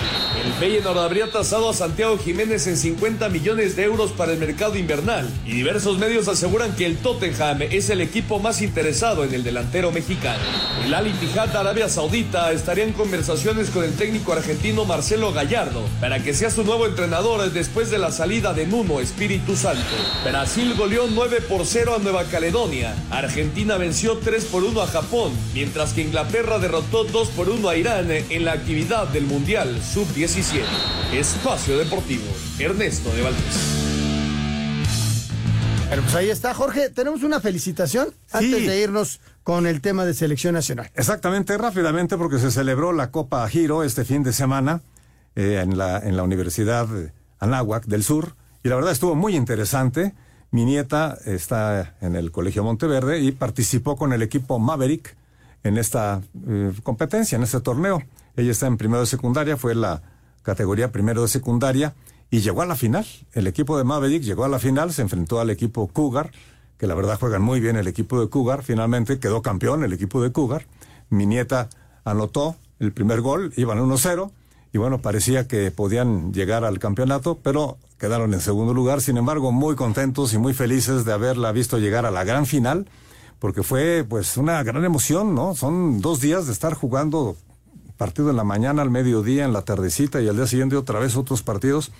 [0.44, 4.76] El Feyenoord habría tasado a Santiago Jiménez en 50 millones de euros para el mercado
[4.76, 9.42] invernal y diversos medios aseguran que el Tottenham es el equipo más interesado en el
[9.42, 10.42] delantero mexicano.
[10.84, 16.22] El Al Ittihad Arabia Saudita estaría en conversaciones con el técnico argentino Marcelo Gallardo para
[16.22, 19.82] que sea su nuevo entrenador después de la salida de Nuno Espíritu Santo.
[20.26, 22.94] Brasil goleó 9 por 0 a Nueva Caledonia.
[23.10, 27.76] Argentina venció 3 por 1 a Japón, mientras que Inglaterra derrotó 2 por 1 a
[27.76, 30.60] Irán en la actividad del Mundial Sub-17.
[31.14, 32.26] Espacio Deportivo,
[32.58, 33.83] Ernesto de Valdés.
[35.94, 36.90] Pero pues ahí está, Jorge.
[36.90, 40.90] Tenemos una felicitación antes de irnos con el tema de selección nacional.
[40.96, 44.80] Exactamente, rápidamente, porque se celebró la Copa Giro este fin de semana
[45.36, 46.88] eh, en, la, en la Universidad
[47.38, 48.34] Anáhuac del Sur.
[48.64, 50.14] Y la verdad estuvo muy interesante.
[50.50, 55.16] Mi nieta está en el Colegio Monteverde y participó con el equipo Maverick
[55.62, 58.02] en esta eh, competencia, en este torneo.
[58.34, 60.02] Ella está en primero de secundaria, fue la
[60.42, 61.94] categoría primero de secundaria
[62.34, 63.06] y llegó a la final.
[63.32, 66.32] El equipo de Maverick llegó a la final, se enfrentó al equipo Cougar,
[66.78, 68.64] que la verdad juegan muy bien el equipo de Cougar.
[68.64, 70.66] Finalmente quedó campeón el equipo de Cougar.
[71.10, 71.68] Mi nieta
[72.04, 74.32] anotó el primer gol, iban 1-0
[74.72, 79.00] y bueno, parecía que podían llegar al campeonato, pero quedaron en segundo lugar.
[79.00, 82.88] Sin embargo, muy contentos y muy felices de haberla visto llegar a la gran final,
[83.38, 85.54] porque fue pues una gran emoción, ¿no?
[85.54, 87.36] Son dos días de estar jugando
[87.96, 91.16] partido en la mañana, al mediodía, en la tardecita y al día siguiente otra vez
[91.16, 91.92] otros partidos.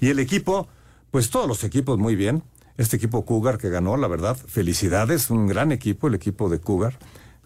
[0.00, 0.66] Y el equipo,
[1.10, 2.42] pues todos los equipos muy bien.
[2.76, 6.98] Este equipo Cougar que ganó, la verdad, felicidades, un gran equipo, el equipo de Cougar,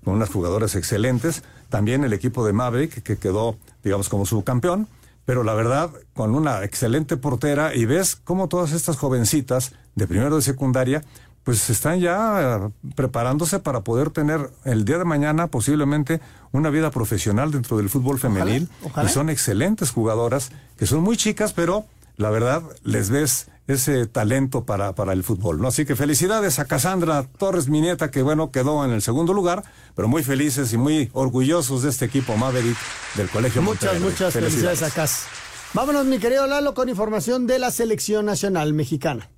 [0.04, 1.42] con unas jugadoras excelentes.
[1.68, 4.86] También el equipo de Maverick, que quedó, digamos, como subcampeón.
[5.24, 10.36] Pero la verdad, con una excelente portera, y ves cómo todas estas jovencitas de primero
[10.36, 11.02] de secundaria,
[11.44, 16.20] pues están ya preparándose para poder tener el día de mañana posiblemente
[16.52, 18.68] una vida profesional dentro del fútbol femenil.
[18.82, 19.08] ojalá.
[19.08, 21.84] Y son excelentes jugadoras, que son muy chicas, pero
[22.16, 25.68] la verdad les ves ese talento para, para el fútbol, ¿no?
[25.68, 29.64] Así que felicidades a Cassandra Torres, mi nieta, que bueno, quedó en el segundo lugar,
[29.94, 32.76] pero muy felices y muy orgullosos de este equipo Maverick
[33.14, 34.10] del Colegio Muchas, Monteverde.
[34.10, 35.24] muchas felicidades a Cas.
[35.72, 39.30] Vámonos, mi querido Lalo, con información de la selección nacional mexicana.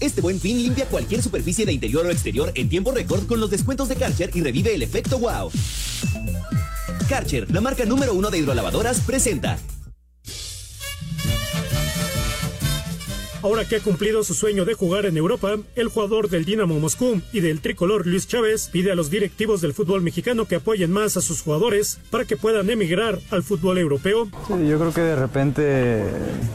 [0.00, 3.50] Este buen fin limpia cualquier superficie de interior o exterior en tiempo récord con los
[3.50, 5.50] descuentos de Karcher y revive el efecto wow.
[7.08, 9.58] Karcher, la marca número uno de hidrolavadoras, presenta.
[13.46, 17.20] Ahora que ha cumplido su sueño de jugar en Europa, el jugador del Dinamo Moscú
[17.32, 21.16] y del tricolor Luis Chávez pide a los directivos del fútbol mexicano que apoyen más
[21.16, 24.26] a sus jugadores para que puedan emigrar al fútbol europeo.
[24.48, 26.02] Yo creo que de repente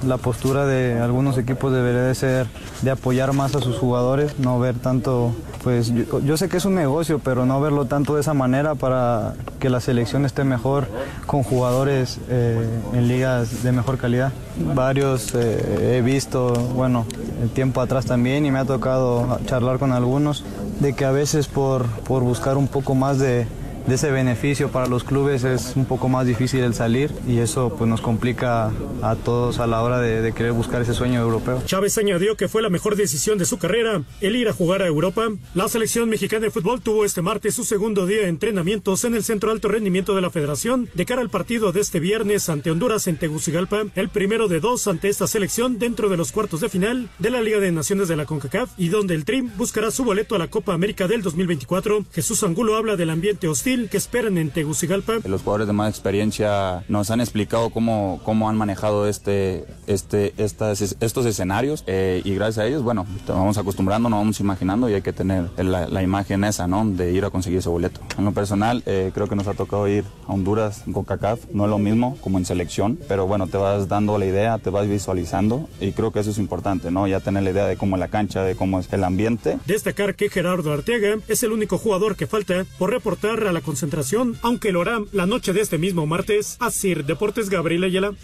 [0.05, 2.47] la postura de algunos equipos debería de ser
[2.81, 6.65] de apoyar más a sus jugadores, no ver tanto, pues yo, yo sé que es
[6.65, 10.87] un negocio, pero no verlo tanto de esa manera para que la selección esté mejor
[11.25, 14.33] con jugadores eh, en ligas de mejor calidad.
[14.75, 17.05] Varios eh, he visto, bueno,
[17.43, 20.43] el tiempo atrás también y me ha tocado charlar con algunos
[20.79, 23.45] de que a veces por, por buscar un poco más de,
[23.87, 27.75] de ese beneficio para los clubes es un poco más difícil el salir y eso
[27.77, 31.61] pues nos complica a todos a la hora de, de, querer buscar ese sueño europeo.
[31.65, 34.87] Chávez añadió que fue la mejor decisión de su carrera el ir a jugar a
[34.87, 35.29] Europa.
[35.53, 39.23] La selección mexicana de fútbol tuvo este martes su segundo día de entrenamientos en el
[39.23, 43.07] Centro Alto Rendimiento de la Federación de cara al partido de este viernes ante Honduras
[43.07, 47.09] en Tegucigalpa, el primero de dos ante esta selección dentro de los cuartos de final
[47.19, 50.35] de la Liga de Naciones de la CONCACAF y donde el Trim buscará su boleto
[50.35, 52.05] a la Copa América del 2024.
[52.11, 55.19] Jesús Angulo habla del ambiente hostil que esperan en Tegucigalpa.
[55.23, 60.81] Los jugadores de más experiencia nos han explicado cómo, cómo han manejado este, este, estas,
[60.99, 65.01] estos escenarios eh, y gracias a ellos, bueno, vamos acostumbrando, nos vamos imaginando y hay
[65.01, 66.85] que tener la, la, imagen esa, ¿no?
[66.85, 68.01] De ir a conseguir ese boleto.
[68.17, 71.63] En lo personal, eh, creo que nos ha tocado ir a Honduras con CACAF, no
[71.63, 74.87] es lo mismo como en selección, pero bueno, te vas dando la idea, te vas
[74.87, 77.07] visualizando y creo que eso es importante, ¿no?
[77.07, 79.59] Ya tener la idea de cómo es la cancha, de cómo es el ambiente.
[79.65, 84.37] Destacar que Gerardo Arteaga es el único jugador que falta por reportar a la concentración,
[84.41, 86.57] aunque lo hará la noche de este mismo martes.
[86.59, 88.15] Asir Deportes Gabriel Ayala.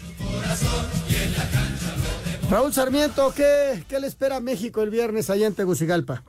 [2.50, 6.24] Raúl Sarmiento, ¿qué, ¿qué, le espera a México el viernes allá en Tegucigalpa?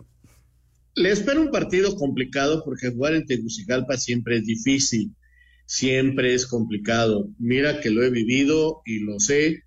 [0.95, 5.15] Le espera un partido complicado porque jugar en Tegucigalpa siempre es difícil,
[5.65, 7.29] siempre es complicado.
[7.39, 9.63] Mira que lo he vivido y lo sé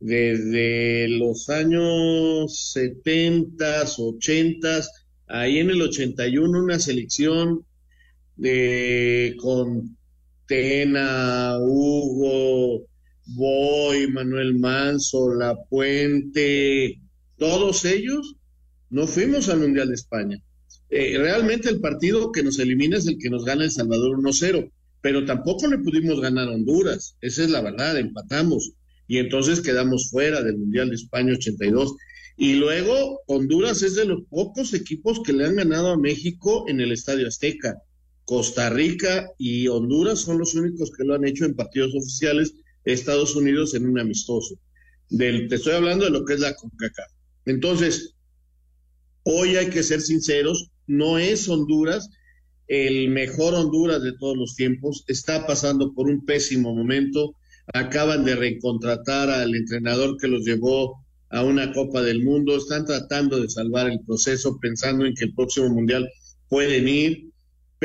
[0.00, 4.80] desde los años 70, 80,
[5.26, 7.64] ahí en el 81 una selección
[8.36, 9.96] de con
[10.46, 12.86] Tena, Hugo,
[13.26, 17.00] Boy, Manuel Manso, La Puente,
[17.36, 18.36] todos ellos,
[18.90, 20.42] no fuimos al Mundial de España.
[20.88, 24.70] Eh, realmente el partido que nos elimina es el que nos gana El Salvador 1-0,
[25.00, 28.72] pero tampoco le pudimos ganar a Honduras, esa es la verdad, empatamos
[29.08, 31.94] y entonces quedamos fuera del Mundial de España 82.
[32.36, 36.80] Y luego Honduras es de los pocos equipos que le han ganado a México en
[36.80, 37.82] el Estadio Azteca.
[38.26, 42.52] Costa Rica y Honduras son los únicos que lo han hecho en partidos oficiales,
[42.84, 44.56] Estados Unidos en un amistoso.
[45.08, 47.12] Te estoy hablando de lo que es la CONCACAF.
[47.46, 48.14] Entonces,
[49.22, 52.10] hoy hay que ser sinceros, no es Honduras
[52.68, 57.36] el mejor Honduras de todos los tiempos, está pasando por un pésimo momento,
[57.72, 63.40] acaban de recontratar al entrenador que los llevó a una Copa del Mundo, están tratando
[63.40, 66.08] de salvar el proceso pensando en que el próximo Mundial
[66.48, 67.30] pueden ir,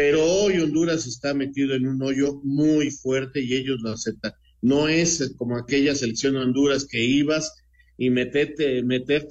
[0.04, 4.34] pero hoy Honduras está metido en un hoyo muy fuerte y ellos lo aceptan.
[4.60, 7.54] No es como aquella selección de Honduras que ibas
[8.00, 8.80] y meterte,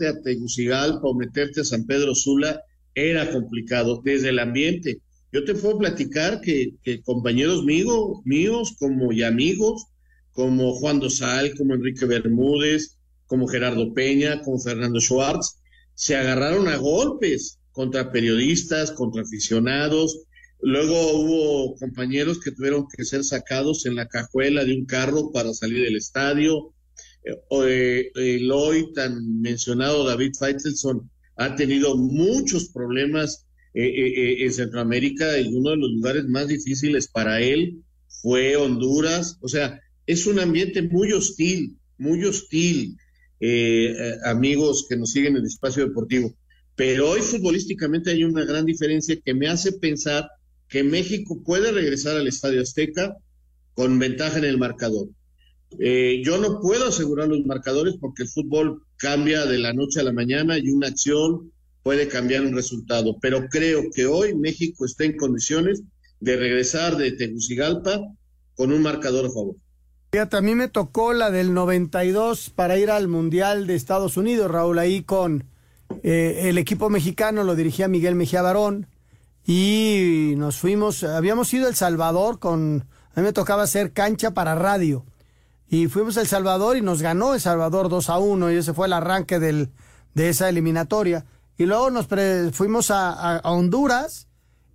[0.07, 2.63] a Tegucigalpa o meterte a San Pedro Sula
[2.95, 5.01] era complicado desde el ambiente.
[5.33, 9.87] Yo te puedo platicar que, compañeros míos, míos como y amigos,
[10.31, 15.59] como Juan Dosal, como Enrique Bermúdez, como Gerardo Peña, como Fernando Schwartz,
[15.95, 20.27] se agarraron a golpes contra periodistas, contra aficionados.
[20.63, 25.55] Luego hubo compañeros que tuvieron que ser sacados en la cajuela de un carro para
[25.55, 26.75] salir del estadio.
[27.25, 35.39] Eh, el hoy tan mencionado David Feitelson ha tenido muchos problemas eh, eh, en Centroamérica
[35.39, 37.85] y uno de los lugares más difíciles para él
[38.21, 39.39] fue Honduras.
[39.41, 42.97] O sea, es un ambiente muy hostil, muy hostil,
[43.39, 43.95] eh,
[44.25, 46.37] amigos que nos siguen en el espacio deportivo.
[46.75, 50.29] Pero hoy futbolísticamente hay una gran diferencia que me hace pensar
[50.71, 53.17] que México puede regresar al Estadio Azteca
[53.75, 55.09] con ventaja en el marcador.
[55.79, 60.05] Eh, yo no puedo asegurar los marcadores porque el fútbol cambia de la noche a
[60.05, 61.53] la mañana y una acción
[61.83, 65.83] puede cambiar un resultado, pero creo que hoy México está en condiciones
[66.21, 68.01] de regresar de Tegucigalpa
[68.55, 69.57] con un marcador a favor.
[70.13, 74.79] Fíjate, a me tocó la del 92 para ir al Mundial de Estados Unidos, Raúl,
[74.79, 75.45] ahí con
[76.03, 78.87] eh, el equipo mexicano, lo dirigía Miguel Mejía Barón,
[79.51, 84.33] y nos fuimos, habíamos ido a El Salvador con, a mí me tocaba hacer cancha
[84.33, 85.05] para radio,
[85.69, 88.75] y fuimos a El Salvador y nos ganó El Salvador 2 a 1, y ese
[88.75, 89.71] fue el arranque del,
[90.15, 91.27] de esa eliminatoria.
[91.57, 92.07] Y luego nos
[92.53, 94.29] fuimos a, a, a Honduras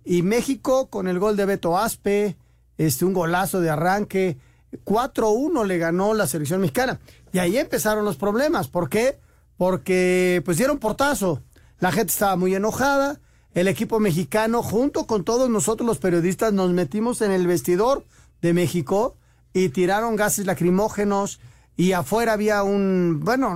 [0.04, 2.36] y México con el gol de Beto Aspe,
[2.76, 4.36] este, un golazo de arranque,
[4.84, 7.00] 4-1 le ganó la selección mexicana.
[7.32, 8.68] Y ahí empezaron los problemas.
[8.68, 9.18] ¿Por qué?
[9.56, 11.42] porque pues dieron portazo.
[11.78, 13.20] La gente estaba muy enojada.
[13.56, 18.04] El equipo mexicano, junto con todos nosotros los periodistas, nos metimos en el vestidor
[18.42, 19.16] de México
[19.54, 21.40] y tiraron gases lacrimógenos
[21.74, 23.54] y afuera había un, bueno,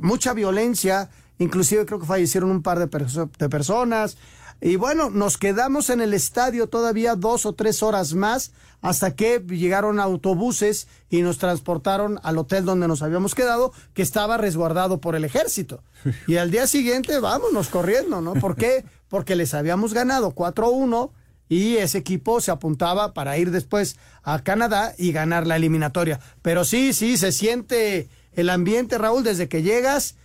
[0.00, 1.08] mucha violencia.
[1.38, 4.18] Inclusive creo que fallecieron un par de, de personas.
[4.60, 9.40] Y bueno, nos quedamos en el estadio todavía dos o tres horas más hasta que
[9.40, 15.16] llegaron autobuses y nos transportaron al hotel donde nos habíamos quedado, que estaba resguardado por
[15.16, 15.82] el ejército.
[16.26, 18.34] Y al día siguiente, vámonos corriendo, ¿no?
[18.34, 18.84] ¿Por qué?
[19.08, 21.10] Porque les habíamos ganado 4-1
[21.48, 26.20] y ese equipo se apuntaba para ir después a Canadá y ganar la eliminatoria.
[26.42, 30.16] Pero sí, sí, se siente el ambiente, Raúl, desde que llegas.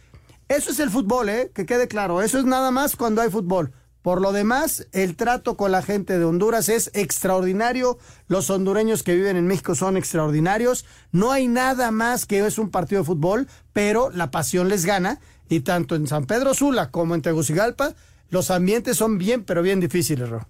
[0.47, 1.51] Eso es el fútbol, ¿eh?
[1.53, 2.21] Que quede claro.
[2.21, 3.73] Eso es nada más cuando hay fútbol.
[4.05, 7.97] Por lo demás, el trato con la gente de Honduras es extraordinario.
[8.27, 10.85] Los hondureños que viven en México son extraordinarios.
[11.11, 15.19] No hay nada más que es un partido de fútbol, pero la pasión les gana.
[15.49, 17.95] Y tanto en San Pedro Sula como en Tegucigalpa,
[18.29, 20.47] los ambientes son bien, pero bien difíciles, Ro.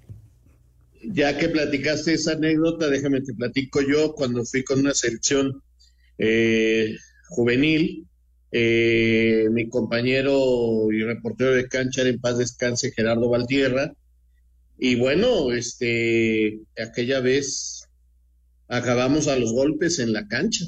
[1.02, 5.63] Ya que platicaste esa anécdota, déjame te platico yo cuando fui con una selección
[6.18, 6.94] eh,
[7.30, 8.06] juvenil
[8.58, 13.94] eh, mi compañero y reportero de cancha en paz descanse, Gerardo Valtierra.
[14.80, 17.89] Y bueno, este, aquella vez
[18.70, 20.63] acabamos a los golpes en la cancha.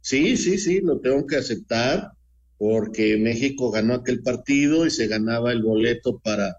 [0.00, 2.12] Sí, sí, sí, lo tengo que aceptar
[2.56, 6.56] porque México ganó aquel partido y se ganaba el boleto para,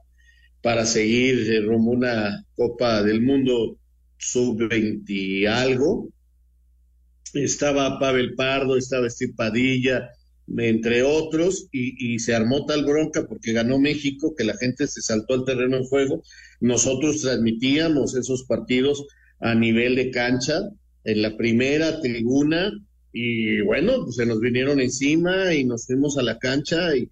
[0.61, 3.79] para seguir rumbo una Copa del Mundo
[4.19, 6.09] sub-20 algo.
[7.33, 10.11] Estaba Pavel Pardo, estaba Steve Padilla,
[10.57, 15.33] entre otros, y, se armó tal bronca porque ganó México, que la gente se saltó
[15.33, 16.23] al terreno en juego.
[16.59, 19.05] Nosotros transmitíamos esos partidos
[19.39, 20.61] a nivel de cancha,
[21.03, 22.71] en la primera tribuna,
[23.13, 27.09] y bueno, pues se nos vinieron encima y nos fuimos a la cancha, y,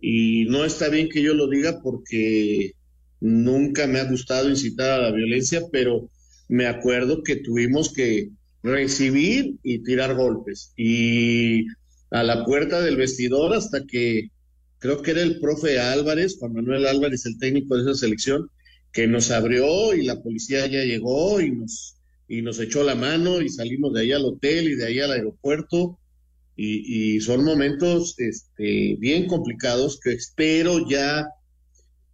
[0.00, 2.72] y no está bien que yo lo diga porque
[3.20, 6.10] nunca me ha gustado incitar a la violencia, pero
[6.48, 8.30] me acuerdo que tuvimos que
[8.62, 10.72] recibir y tirar golpes.
[10.76, 11.66] Y
[12.10, 14.30] a la puerta del vestidor hasta que
[14.78, 18.50] creo que era el profe Álvarez, Juan Manuel Álvarez, el técnico de esa selección,
[18.92, 21.96] que nos abrió y la policía ya llegó y nos,
[22.26, 25.12] y nos echó la mano y salimos de ahí al hotel y de ahí al
[25.12, 25.98] aeropuerto.
[26.56, 31.26] Y, y son momentos este, bien complicados que espero ya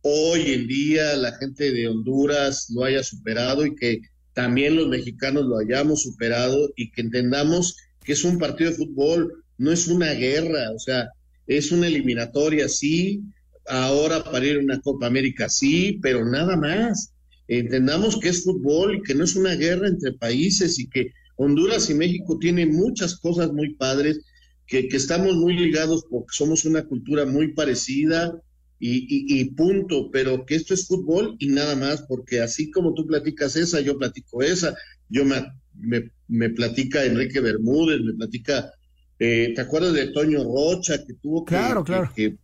[0.03, 4.03] hoy en día la gente de Honduras lo haya superado y que
[4.35, 9.45] también los mexicanos lo hayamos superado y que entendamos que es un partido de fútbol,
[9.59, 11.09] no es una guerra, o sea,
[11.47, 13.23] es una eliminatoria, sí,
[13.69, 17.13] ahora para ir a una Copa América, sí, pero nada más.
[17.49, 21.89] Entendamos que es fútbol y que no es una guerra entre países y que Honduras
[21.91, 24.21] y México tienen muchas cosas muy padres,
[24.67, 28.41] que, estamos muy ligados porque somos una cultura muy parecida
[28.79, 33.57] y, punto, pero que esto es fútbol y nada más, porque así como tú platicas
[33.57, 34.75] esa, yo platico esa,
[35.09, 38.71] yo me, me, me platica Enrique Bermúdez, me platica
[39.19, 42.37] eh, ¿Te acuerdas de Toño Rocha que tuvo que,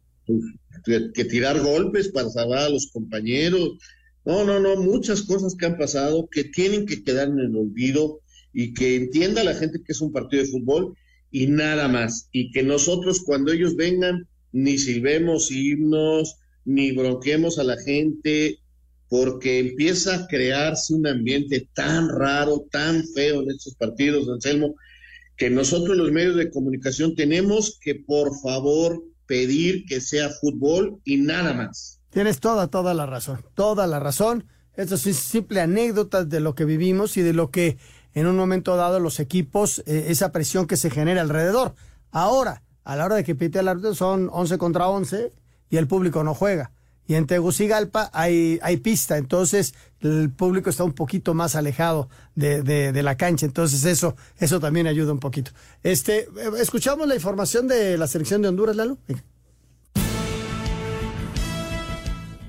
[1.15, 3.79] que, tirar golpes para salvar a los compañeros?
[4.25, 8.21] No, no, no, muchas cosas que han pasado que tienen que quedar en el olvido
[8.53, 10.97] y que entienda la gente que es un partido de fútbol
[11.31, 12.29] y nada más.
[12.33, 18.61] Y que nosotros cuando ellos vengan ni silbemos himnos, ni bronquemos a la gente,
[19.09, 24.77] porque empieza a crearse un ambiente tan raro, tan feo en estos partidos, Anselmo,
[25.43, 31.17] que nosotros los medios de comunicación tenemos que por favor pedir que sea fútbol y
[31.17, 31.99] nada más.
[32.11, 34.47] Tienes toda, toda la razón, toda la razón.
[34.77, 37.77] Esto es simple anécdota de lo que vivimos y de lo que
[38.15, 41.75] en un momento dado los equipos, eh, esa presión que se genera alrededor.
[42.13, 45.33] Ahora, a la hora de que pite el árbitro son 11 contra 11
[45.71, 46.71] y el público no juega
[47.07, 52.63] y en Tegucigalpa hay, hay pista, entonces el público está un poquito más alejado de,
[52.63, 55.51] de, la cancha, entonces eso, eso también ayuda un poquito.
[55.83, 58.99] Este, escuchamos la información de la selección de Honduras, Lalo.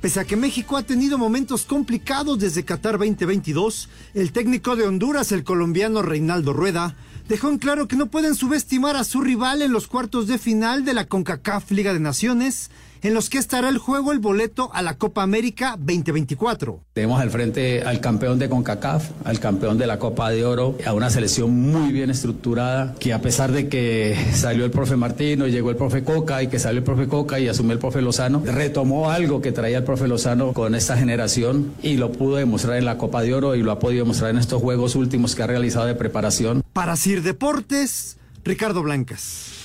[0.02, 5.32] Pese a que México ha tenido momentos complicados desde Qatar 2022, el técnico de Honduras,
[5.32, 6.98] el colombiano Reinaldo Rueda,
[7.30, 10.84] dejó en claro que no pueden subestimar a su rival en los cuartos de final
[10.84, 12.70] de la CONCACAF Liga de Naciones
[13.04, 16.80] en los que estará el juego el boleto a la Copa América 2024.
[16.94, 20.94] Tenemos al frente al campeón de CONCACAF, al campeón de la Copa de Oro, a
[20.94, 25.70] una selección muy bien estructurada, que a pesar de que salió el profe Martino, llegó
[25.70, 29.12] el profe Coca y que salió el profe Coca y asumió el profe Lozano, retomó
[29.12, 32.98] algo que traía el profe Lozano con esta generación y lo pudo demostrar en la
[32.98, 35.86] Copa de Oro y lo ha podido demostrar en estos juegos últimos que ha realizado
[35.88, 36.64] de preparación.
[36.72, 39.63] Para Sir Deportes, Ricardo Blancas.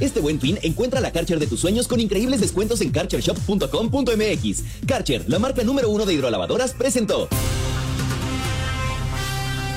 [0.00, 4.64] Este buen fin, encuentra la Karcher de tus sueños con increíbles descuentos en karchershop.com.mx.
[4.86, 7.28] Karcher, la marca número uno de hidrolavadoras, presentó.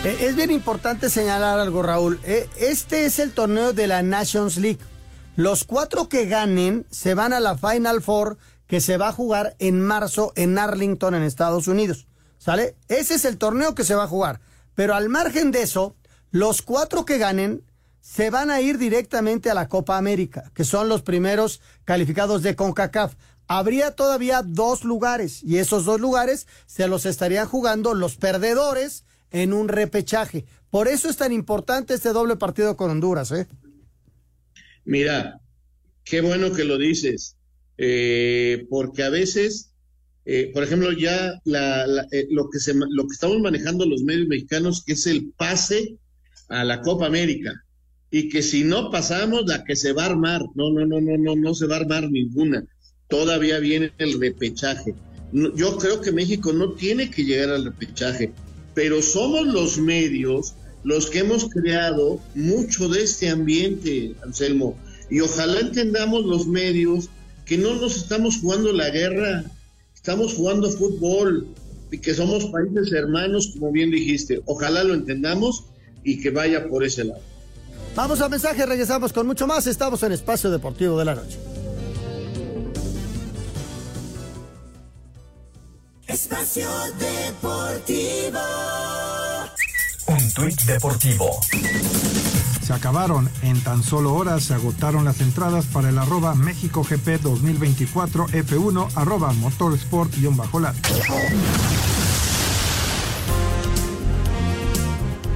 [0.04, 2.20] Eh, es bien importante señalar algo, Raúl.
[2.24, 4.80] Eh, este es el torneo de la Nations League.
[5.36, 8.38] Los cuatro que ganen se van a la Final Four
[8.68, 12.08] que se va a jugar en marzo en Arlington, en Estados Unidos.
[12.38, 12.76] ¿Sale?
[12.88, 14.42] Ese es el torneo que se va a jugar.
[14.76, 15.96] Pero al margen de eso,
[16.32, 17.64] los cuatro que ganen
[18.06, 22.56] se van a ir directamente a la Copa América, que son los primeros calificados de
[22.56, 23.16] CONCACAF.
[23.48, 29.54] Habría todavía dos lugares y esos dos lugares se los estarían jugando los perdedores en
[29.54, 30.46] un repechaje.
[30.70, 33.48] Por eso es tan importante este doble partido con Honduras, ¿eh?
[34.86, 35.42] Mira,
[36.04, 37.38] qué bueno que lo dices,
[37.80, 39.72] eh, porque a veces,
[40.26, 44.94] eh, por ejemplo, ya eh, lo, que lo que estamos manejando los medios mexicanos, que
[44.94, 45.98] es el pase
[46.50, 47.65] a la Copa América,
[48.18, 51.18] y que si no pasamos, la que se va a armar, no, no, no, no,
[51.18, 52.66] no, no se va a armar ninguna,
[53.10, 54.96] todavía viene el repechaje.
[55.34, 58.32] yo creo que México no tiene que llegar al repechaje,
[58.74, 60.56] pero somos los medios
[60.86, 64.78] los que hemos creado mucho de este ambiente, Anselmo.
[65.10, 67.10] Y ojalá entendamos los medios
[67.46, 69.44] que no nos estamos jugando la guerra,
[69.94, 71.50] estamos jugando fútbol
[71.92, 74.42] y que somos países hermanos, como bien dijiste.
[74.46, 75.66] Ojalá lo entendamos
[76.06, 77.35] y que vaya por ese lado.
[77.96, 79.66] Vamos al mensaje, regresamos con mucho más.
[79.68, 81.40] Estamos en Espacio Deportivo de la Noche.
[86.06, 86.70] Espacio
[87.00, 88.40] Deportivo.
[90.08, 91.40] Un tuit deportivo.
[92.62, 93.30] Se acabaron.
[93.42, 98.90] En tan solo horas se agotaron las entradas para el arroba México GP 2024 F1
[98.96, 100.76] arroba motorsport-lat.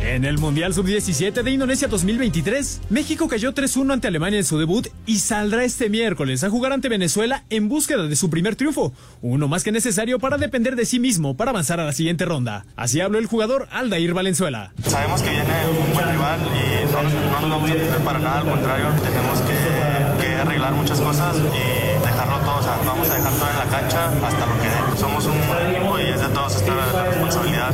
[0.10, 4.88] En el Mundial Sub-17 de Indonesia 2023, México cayó 3-1 ante Alemania en su debut
[5.05, 8.91] y saldrá este miércoles a jugar ante Venezuela en búsqueda de su primer triunfo,
[9.22, 12.66] uno más que necesario para depender de sí mismo para avanzar a la siguiente ronda.
[12.76, 14.74] Así habló el jugador Aldair Valenzuela.
[14.84, 15.45] Sabemos que viene
[15.80, 20.30] un buen rival y no, nos vamos a defender para nada, al contrario, tenemos que,
[20.39, 24.05] arreglar muchas cosas y dejarlo todo, o sea, vamos a dejar todo en la cancha
[24.26, 24.97] hasta lo que dé.
[24.97, 25.36] Somos un
[25.70, 27.74] equipo y es de todos esta responsabilidad,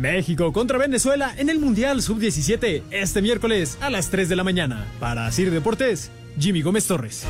[0.00, 4.86] México contra Venezuela en el Mundial Sub-17 este miércoles a las 3 de la mañana.
[4.98, 7.24] Para Sir Deportes, Jimmy Gómez Torres.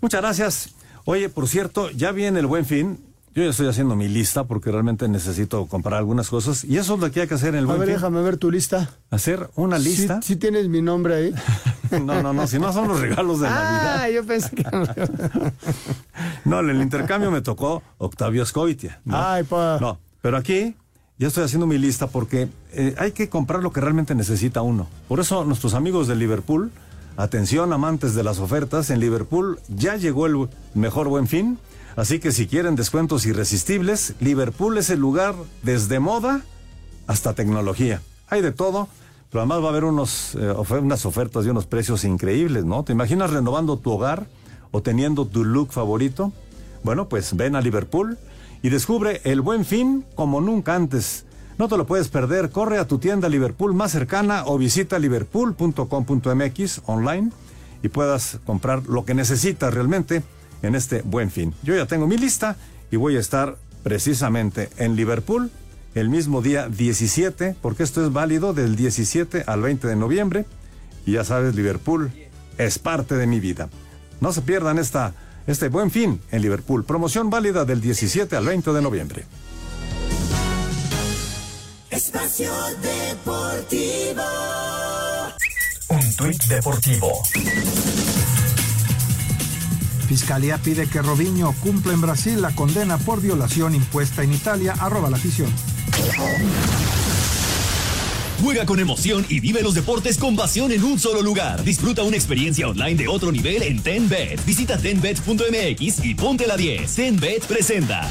[0.00, 0.74] Muchas gracias.
[1.04, 2.98] Oye, por cierto, ya viene el buen fin.
[3.36, 7.00] Yo ya estoy haciendo mi lista porque realmente necesito comprar algunas cosas y eso es
[7.00, 7.94] lo que hay que hacer en el buen A ver, fin.
[7.94, 8.90] déjame ver tu lista.
[9.10, 10.20] Hacer una lista.
[10.22, 11.34] ¿Sí, tienes mi nombre ahí?
[12.04, 13.96] no, no, no, si no son los regalos de Navidad.
[14.00, 14.64] Ah, yo pensé que...
[16.44, 19.00] No, en el intercambio me tocó Octavio Scoitia.
[19.04, 19.16] ¿no?
[19.16, 19.78] Ay, pa.
[19.80, 20.74] No, pero aquí
[21.20, 24.88] ya estoy haciendo mi lista porque eh, hay que comprar lo que realmente necesita uno.
[25.06, 26.72] Por eso nuestros amigos de Liverpool,
[27.18, 31.58] atención amantes de las ofertas, en Liverpool ya llegó el mejor buen fin.
[31.94, 36.40] Así que si quieren descuentos irresistibles, Liverpool es el lugar desde moda
[37.06, 38.00] hasta tecnología.
[38.30, 38.88] Hay de todo,
[39.30, 42.82] pero además va a haber unos, eh, unas ofertas y unos precios increíbles, ¿no?
[42.82, 44.26] ¿Te imaginas renovando tu hogar
[44.70, 46.32] o teniendo tu look favorito?
[46.82, 48.16] Bueno, pues ven a Liverpool
[48.62, 51.24] y descubre el buen fin como nunca antes.
[51.58, 56.82] No te lo puedes perder, corre a tu tienda Liverpool más cercana o visita liverpool.com.mx
[56.86, 57.30] online
[57.82, 60.22] y puedas comprar lo que necesitas realmente
[60.62, 61.54] en este buen fin.
[61.62, 62.56] Yo ya tengo mi lista
[62.90, 65.50] y voy a estar precisamente en Liverpool
[65.94, 70.44] el mismo día 17, porque esto es válido del 17 al 20 de noviembre.
[71.06, 72.10] Y ya sabes, Liverpool
[72.58, 73.68] es parte de mi vida.
[74.20, 75.14] No se pierdan esta,
[75.50, 76.84] este buen fin en Liverpool.
[76.84, 79.24] Promoción válida del 17 al 20 de noviembre.
[81.90, 84.22] Espacio Deportivo.
[85.88, 87.22] Un tuit deportivo.
[90.06, 94.74] Fiscalía pide que Robinho cumpla en Brasil la condena por violación impuesta en Italia.
[94.78, 95.52] Arroba la afición.
[98.42, 101.62] Juega con emoción y vive los deportes con pasión en un solo lugar.
[101.62, 104.44] Disfruta una experiencia online de otro nivel en TenBet.
[104.46, 106.94] Visita tenbet.mx y ponte la 10.
[106.94, 108.10] TenBet presenta.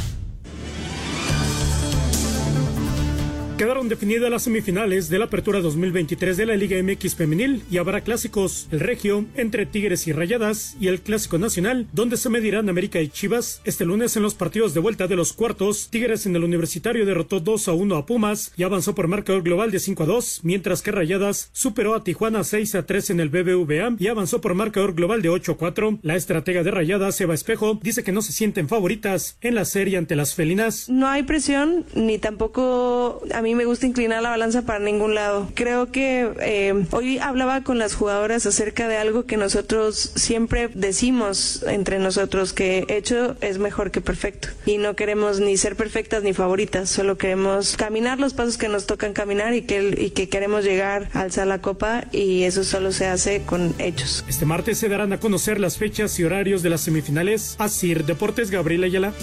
[3.60, 7.99] Quedaron definidas las semifinales de la Apertura 2023 de la Liga MX Femenil y habrá
[7.99, 13.01] clásicos, el Regio entre Tigres y Rayadas y el Clásico Nacional, donde se medirán América
[13.01, 13.60] y Chivas.
[13.66, 17.41] Este lunes en los partidos de vuelta de los cuartos, Tigres en el Universitario derrotó
[17.41, 20.82] 2 a 1 a Pumas y avanzó por marcador global de 5 a 2, mientras
[20.82, 24.95] que Rayadas superó a Tijuana 6 a 3 en el BBVA y avanzó por marcador
[24.95, 25.99] global de 8 a 4.
[26.01, 29.97] La estratega de Rayadas, Eva Espejo, dice que no se sienten favoritas en la serie
[29.97, 30.88] ante las felinas.
[30.88, 35.15] No hay presión ni tampoco a mí mí me gusta inclinar la balanza para ningún
[35.15, 35.49] lado.
[35.55, 41.63] Creo que eh, hoy hablaba con las jugadoras acerca de algo que nosotros siempre decimos
[41.67, 44.49] entre nosotros, que hecho es mejor que perfecto.
[44.67, 48.85] Y no queremos ni ser perfectas ni favoritas, solo queremos caminar los pasos que nos
[48.85, 52.91] tocan caminar y que, y que queremos llegar a alzar la copa y eso solo
[52.91, 54.23] se hace con hechos.
[54.27, 57.55] Este martes se darán a conocer las fechas y horarios de las semifinales.
[57.57, 59.13] Asir Deportes, Gabriela Ayala.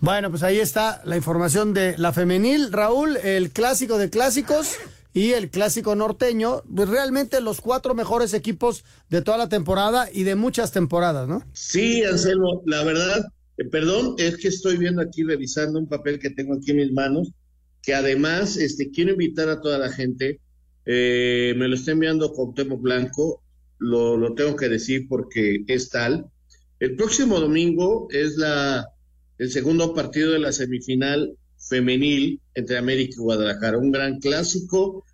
[0.00, 2.72] Bueno, pues ahí está la información de la femenil.
[2.72, 4.76] Raúl, el clásico de clásicos
[5.12, 10.22] y el clásico norteño, pues realmente los cuatro mejores equipos de toda la temporada y
[10.22, 11.44] de muchas temporadas, ¿no?
[11.52, 13.26] Sí, Anselmo, la verdad,
[13.58, 16.92] eh, perdón, es que estoy viendo aquí, revisando un papel que tengo aquí en mis
[16.92, 17.32] manos,
[17.82, 20.40] que además este, quiero invitar a toda la gente,
[20.86, 23.42] eh, me lo está enviando Cuauhtémoc Blanco,
[23.76, 26.24] lo, lo tengo que decir porque es tal.
[26.78, 28.86] El próximo domingo es la,
[29.40, 35.06] el segundo partido de la semifinal femenil entre América y Guadalajara, un gran clásico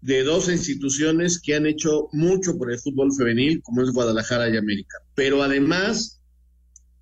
[0.00, 4.56] de dos instituciones que han hecho mucho por el fútbol femenil, como es Guadalajara y
[4.56, 4.96] América.
[5.14, 6.20] Pero además,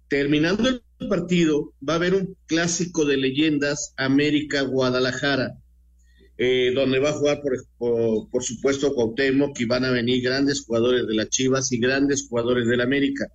[0.08, 5.56] terminando el partido, va a haber un clásico de leyendas América-Guadalajara,
[6.36, 7.40] eh, donde va a jugar,
[7.78, 12.26] por, por, supuesto, Cuauhtémoc, y van a venir grandes jugadores de las Chivas y grandes
[12.28, 13.28] jugadores del América.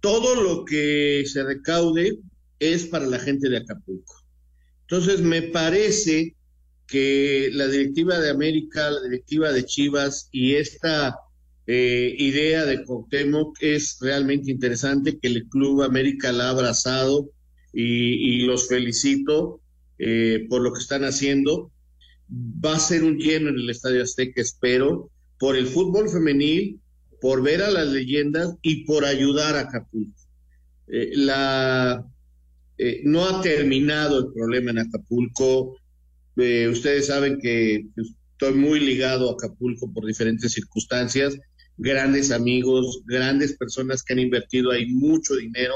[0.00, 2.18] Todo lo que se recaude
[2.58, 4.14] es para la gente de Acapulco.
[4.82, 6.36] Entonces, me parece
[6.86, 11.16] que la directiva de América, la directiva de Chivas y esta
[11.66, 17.30] eh, idea de Cuauhtémoc es realmente interesante, que el Club América la ha abrazado
[17.72, 19.60] y, los felicito
[19.98, 21.72] eh, por lo que están haciendo.
[22.30, 26.80] Va a ser un lleno en el Estadio Azteca, espero, por el fútbol femenil,
[27.26, 30.22] por ver a las leyendas y por ayudar a Acapulco.
[30.86, 32.06] Eh, la
[32.78, 35.76] eh, no ha terminado el problema en Acapulco.
[36.36, 41.36] Eh, ustedes saben que estoy muy ligado a Acapulco por diferentes circunstancias,
[41.76, 45.74] grandes amigos, grandes personas que han invertido ahí mucho dinero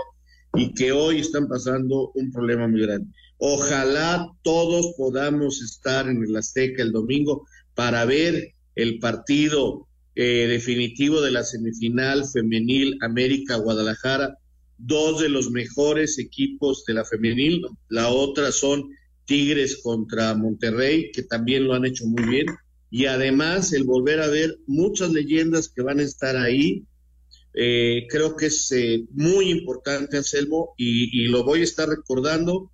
[0.54, 3.12] y que hoy están pasando un problema muy grande.
[3.38, 7.44] Ojalá todos podamos estar en el Azteca el domingo
[7.74, 9.88] para ver el partido
[10.22, 14.36] eh, definitivo de la semifinal femenil América Guadalajara
[14.76, 18.90] dos de los mejores equipos de la femenil, la otra son
[19.24, 22.46] Tigres contra Monterrey, que también lo han hecho muy bien,
[22.90, 26.84] y además el volver a ver muchas leyendas que van a estar ahí,
[27.54, 32.70] eh, creo que es eh, muy importante, Anselmo, y, y lo voy a estar recordando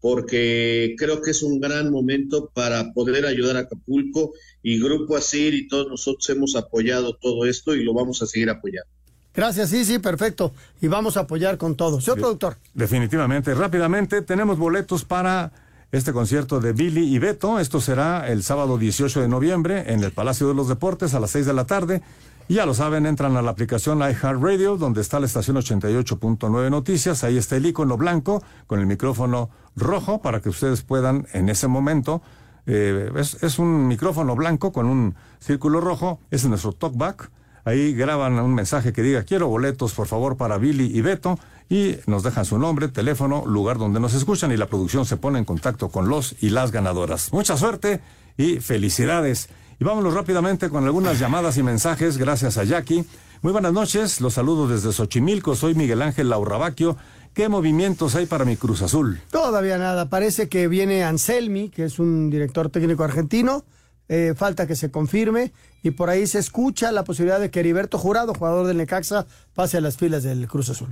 [0.00, 4.32] porque creo que es un gran momento para poder ayudar a Acapulco
[4.62, 8.50] y Grupo Asir y todos nosotros hemos apoyado todo esto y lo vamos a seguir
[8.50, 8.88] apoyando.
[9.34, 10.52] Gracias, sí, sí, perfecto.
[10.80, 12.00] Y vamos a apoyar con todo.
[12.00, 12.56] Señor productor.
[12.74, 13.54] Definitivamente.
[13.54, 15.52] Rápidamente, tenemos boletos para
[15.92, 17.60] este concierto de Billy y Beto.
[17.60, 21.30] Esto será el sábado 18 de noviembre en el Palacio de los Deportes a las
[21.30, 22.02] 6 de la tarde.
[22.50, 27.22] Y ya lo saben, entran a la aplicación iHeartRadio, donde está la estación 88.9 Noticias.
[27.22, 31.68] Ahí está el icono blanco con el micrófono rojo para que ustedes puedan en ese
[31.68, 32.22] momento.
[32.66, 36.18] Eh, es, es un micrófono blanco con un círculo rojo.
[36.32, 37.30] Es nuestro talkback
[37.64, 41.38] Ahí graban un mensaje que diga, quiero boletos, por favor, para Billy y Beto,
[41.68, 45.38] y nos dejan su nombre, teléfono, lugar donde nos escuchan y la producción se pone
[45.38, 47.32] en contacto con los y las ganadoras.
[47.32, 48.00] Mucha suerte
[48.36, 49.50] y felicidades.
[49.80, 53.02] Y vámonos rápidamente con algunas llamadas y mensajes, gracias a Jackie.
[53.40, 56.98] Muy buenas noches, los saludo desde Xochimilco, soy Miguel Ángel Laurabaquio.
[57.32, 59.22] ¿Qué movimientos hay para mi Cruz Azul?
[59.30, 63.64] Todavía nada, parece que viene Anselmi, que es un director técnico argentino
[64.10, 65.52] eh, falta que se confirme
[65.84, 69.24] y por ahí se escucha la posibilidad de que Heriberto Jurado, jugador del Necaxa,
[69.54, 70.88] pase a las filas del Cruz Azul.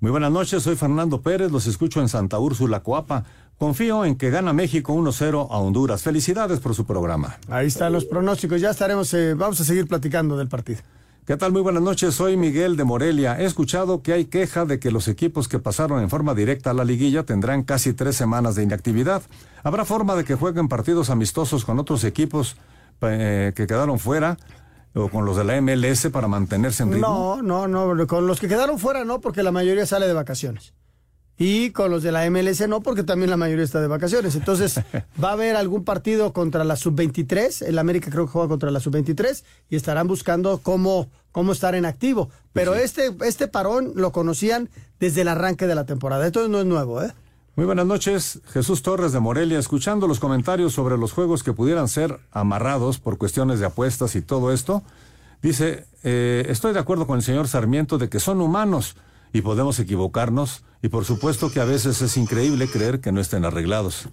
[0.00, 3.24] Muy buenas noches, soy Fernando Pérez, los escucho en Santa Úrsula, Coapa.
[3.58, 6.02] Confío en que gana México 1-0 a Honduras.
[6.02, 7.38] Felicidades por su programa.
[7.48, 10.80] Ahí están los pronósticos, ya estaremos, eh, vamos a seguir platicando del partido.
[11.26, 11.52] ¿Qué tal?
[11.52, 13.40] Muy buenas noches, soy Miguel de Morelia.
[13.40, 16.74] He escuchado que hay queja de que los equipos que pasaron en forma directa a
[16.74, 19.22] la liguilla tendrán casi tres semanas de inactividad.
[19.62, 22.56] ¿Habrá forma de que jueguen partidos amistosos con otros equipos
[23.00, 24.36] eh, que quedaron fuera?
[24.96, 27.40] o con los de la MLS para mantenerse en ritmo?
[27.42, 30.72] No, no, no, con los que quedaron fuera no, porque la mayoría sale de vacaciones.
[31.36, 34.36] Y con los de la MLS no, porque también la mayoría está de vacaciones.
[34.36, 34.80] Entonces,
[35.22, 37.66] va a haber algún partido contra la sub-23.
[37.66, 41.86] El América creo que juega contra la sub-23 y estarán buscando cómo, cómo estar en
[41.86, 42.30] activo.
[42.52, 44.70] Pero este, este parón lo conocían
[45.00, 46.26] desde el arranque de la temporada.
[46.26, 47.12] Esto no es nuevo, ¿eh?
[47.56, 51.86] Muy buenas noches, Jesús Torres de Morelia, escuchando los comentarios sobre los juegos que pudieran
[51.86, 54.82] ser amarrados por cuestiones de apuestas y todo esto.
[55.40, 58.96] Dice, eh, estoy de acuerdo con el señor Sarmiento de que son humanos
[59.34, 63.44] y podemos equivocarnos y por supuesto que a veces es increíble creer que no estén
[63.44, 64.08] arreglados.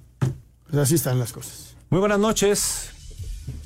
[0.70, 1.76] Pues así están las cosas.
[1.90, 2.90] Muy buenas noches.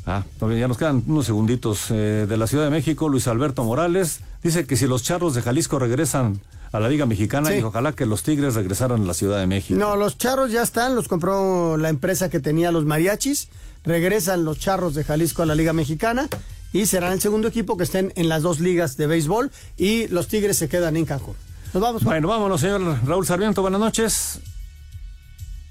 [0.05, 1.87] Ah, ya nos quedan unos segunditos.
[1.89, 5.41] Eh, de la Ciudad de México, Luis Alberto Morales dice que si los charros de
[5.41, 6.41] Jalisco regresan
[6.71, 7.57] a la Liga Mexicana Sí.
[7.59, 9.79] y ojalá que los Tigres regresaran a la Ciudad de México.
[9.79, 13.47] No, los charros ya están, los compró la empresa que tenía los mariachis.
[13.83, 16.27] Regresan los charros de Jalisco a la Liga Mexicana
[16.73, 20.27] y serán el segundo equipo que estén en las dos ligas de béisbol y los
[20.27, 21.35] Tigres se quedan en Cancún.
[21.75, 22.03] Nos vamos.
[22.05, 24.39] Bueno, vámonos, señor Raúl Sarmiento, buenas noches.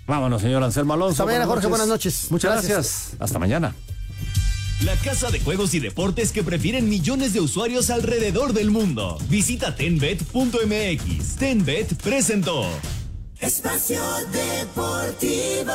[0.06, 1.22] Vámonos, señor Anselmo Alonso.
[1.22, 2.30] Hasta mañana, Jorge, buenas noches.
[2.30, 2.72] Muchas Gracias.
[2.74, 3.16] gracias.
[3.20, 3.74] Hasta mañana.
[4.84, 9.16] La casa de juegos y deportes que prefieren millones de usuarios alrededor del mundo.
[9.30, 11.36] Visita tenbet.mx.
[11.36, 12.66] Tenbet presentó.
[13.40, 15.72] Espacio Deportivo.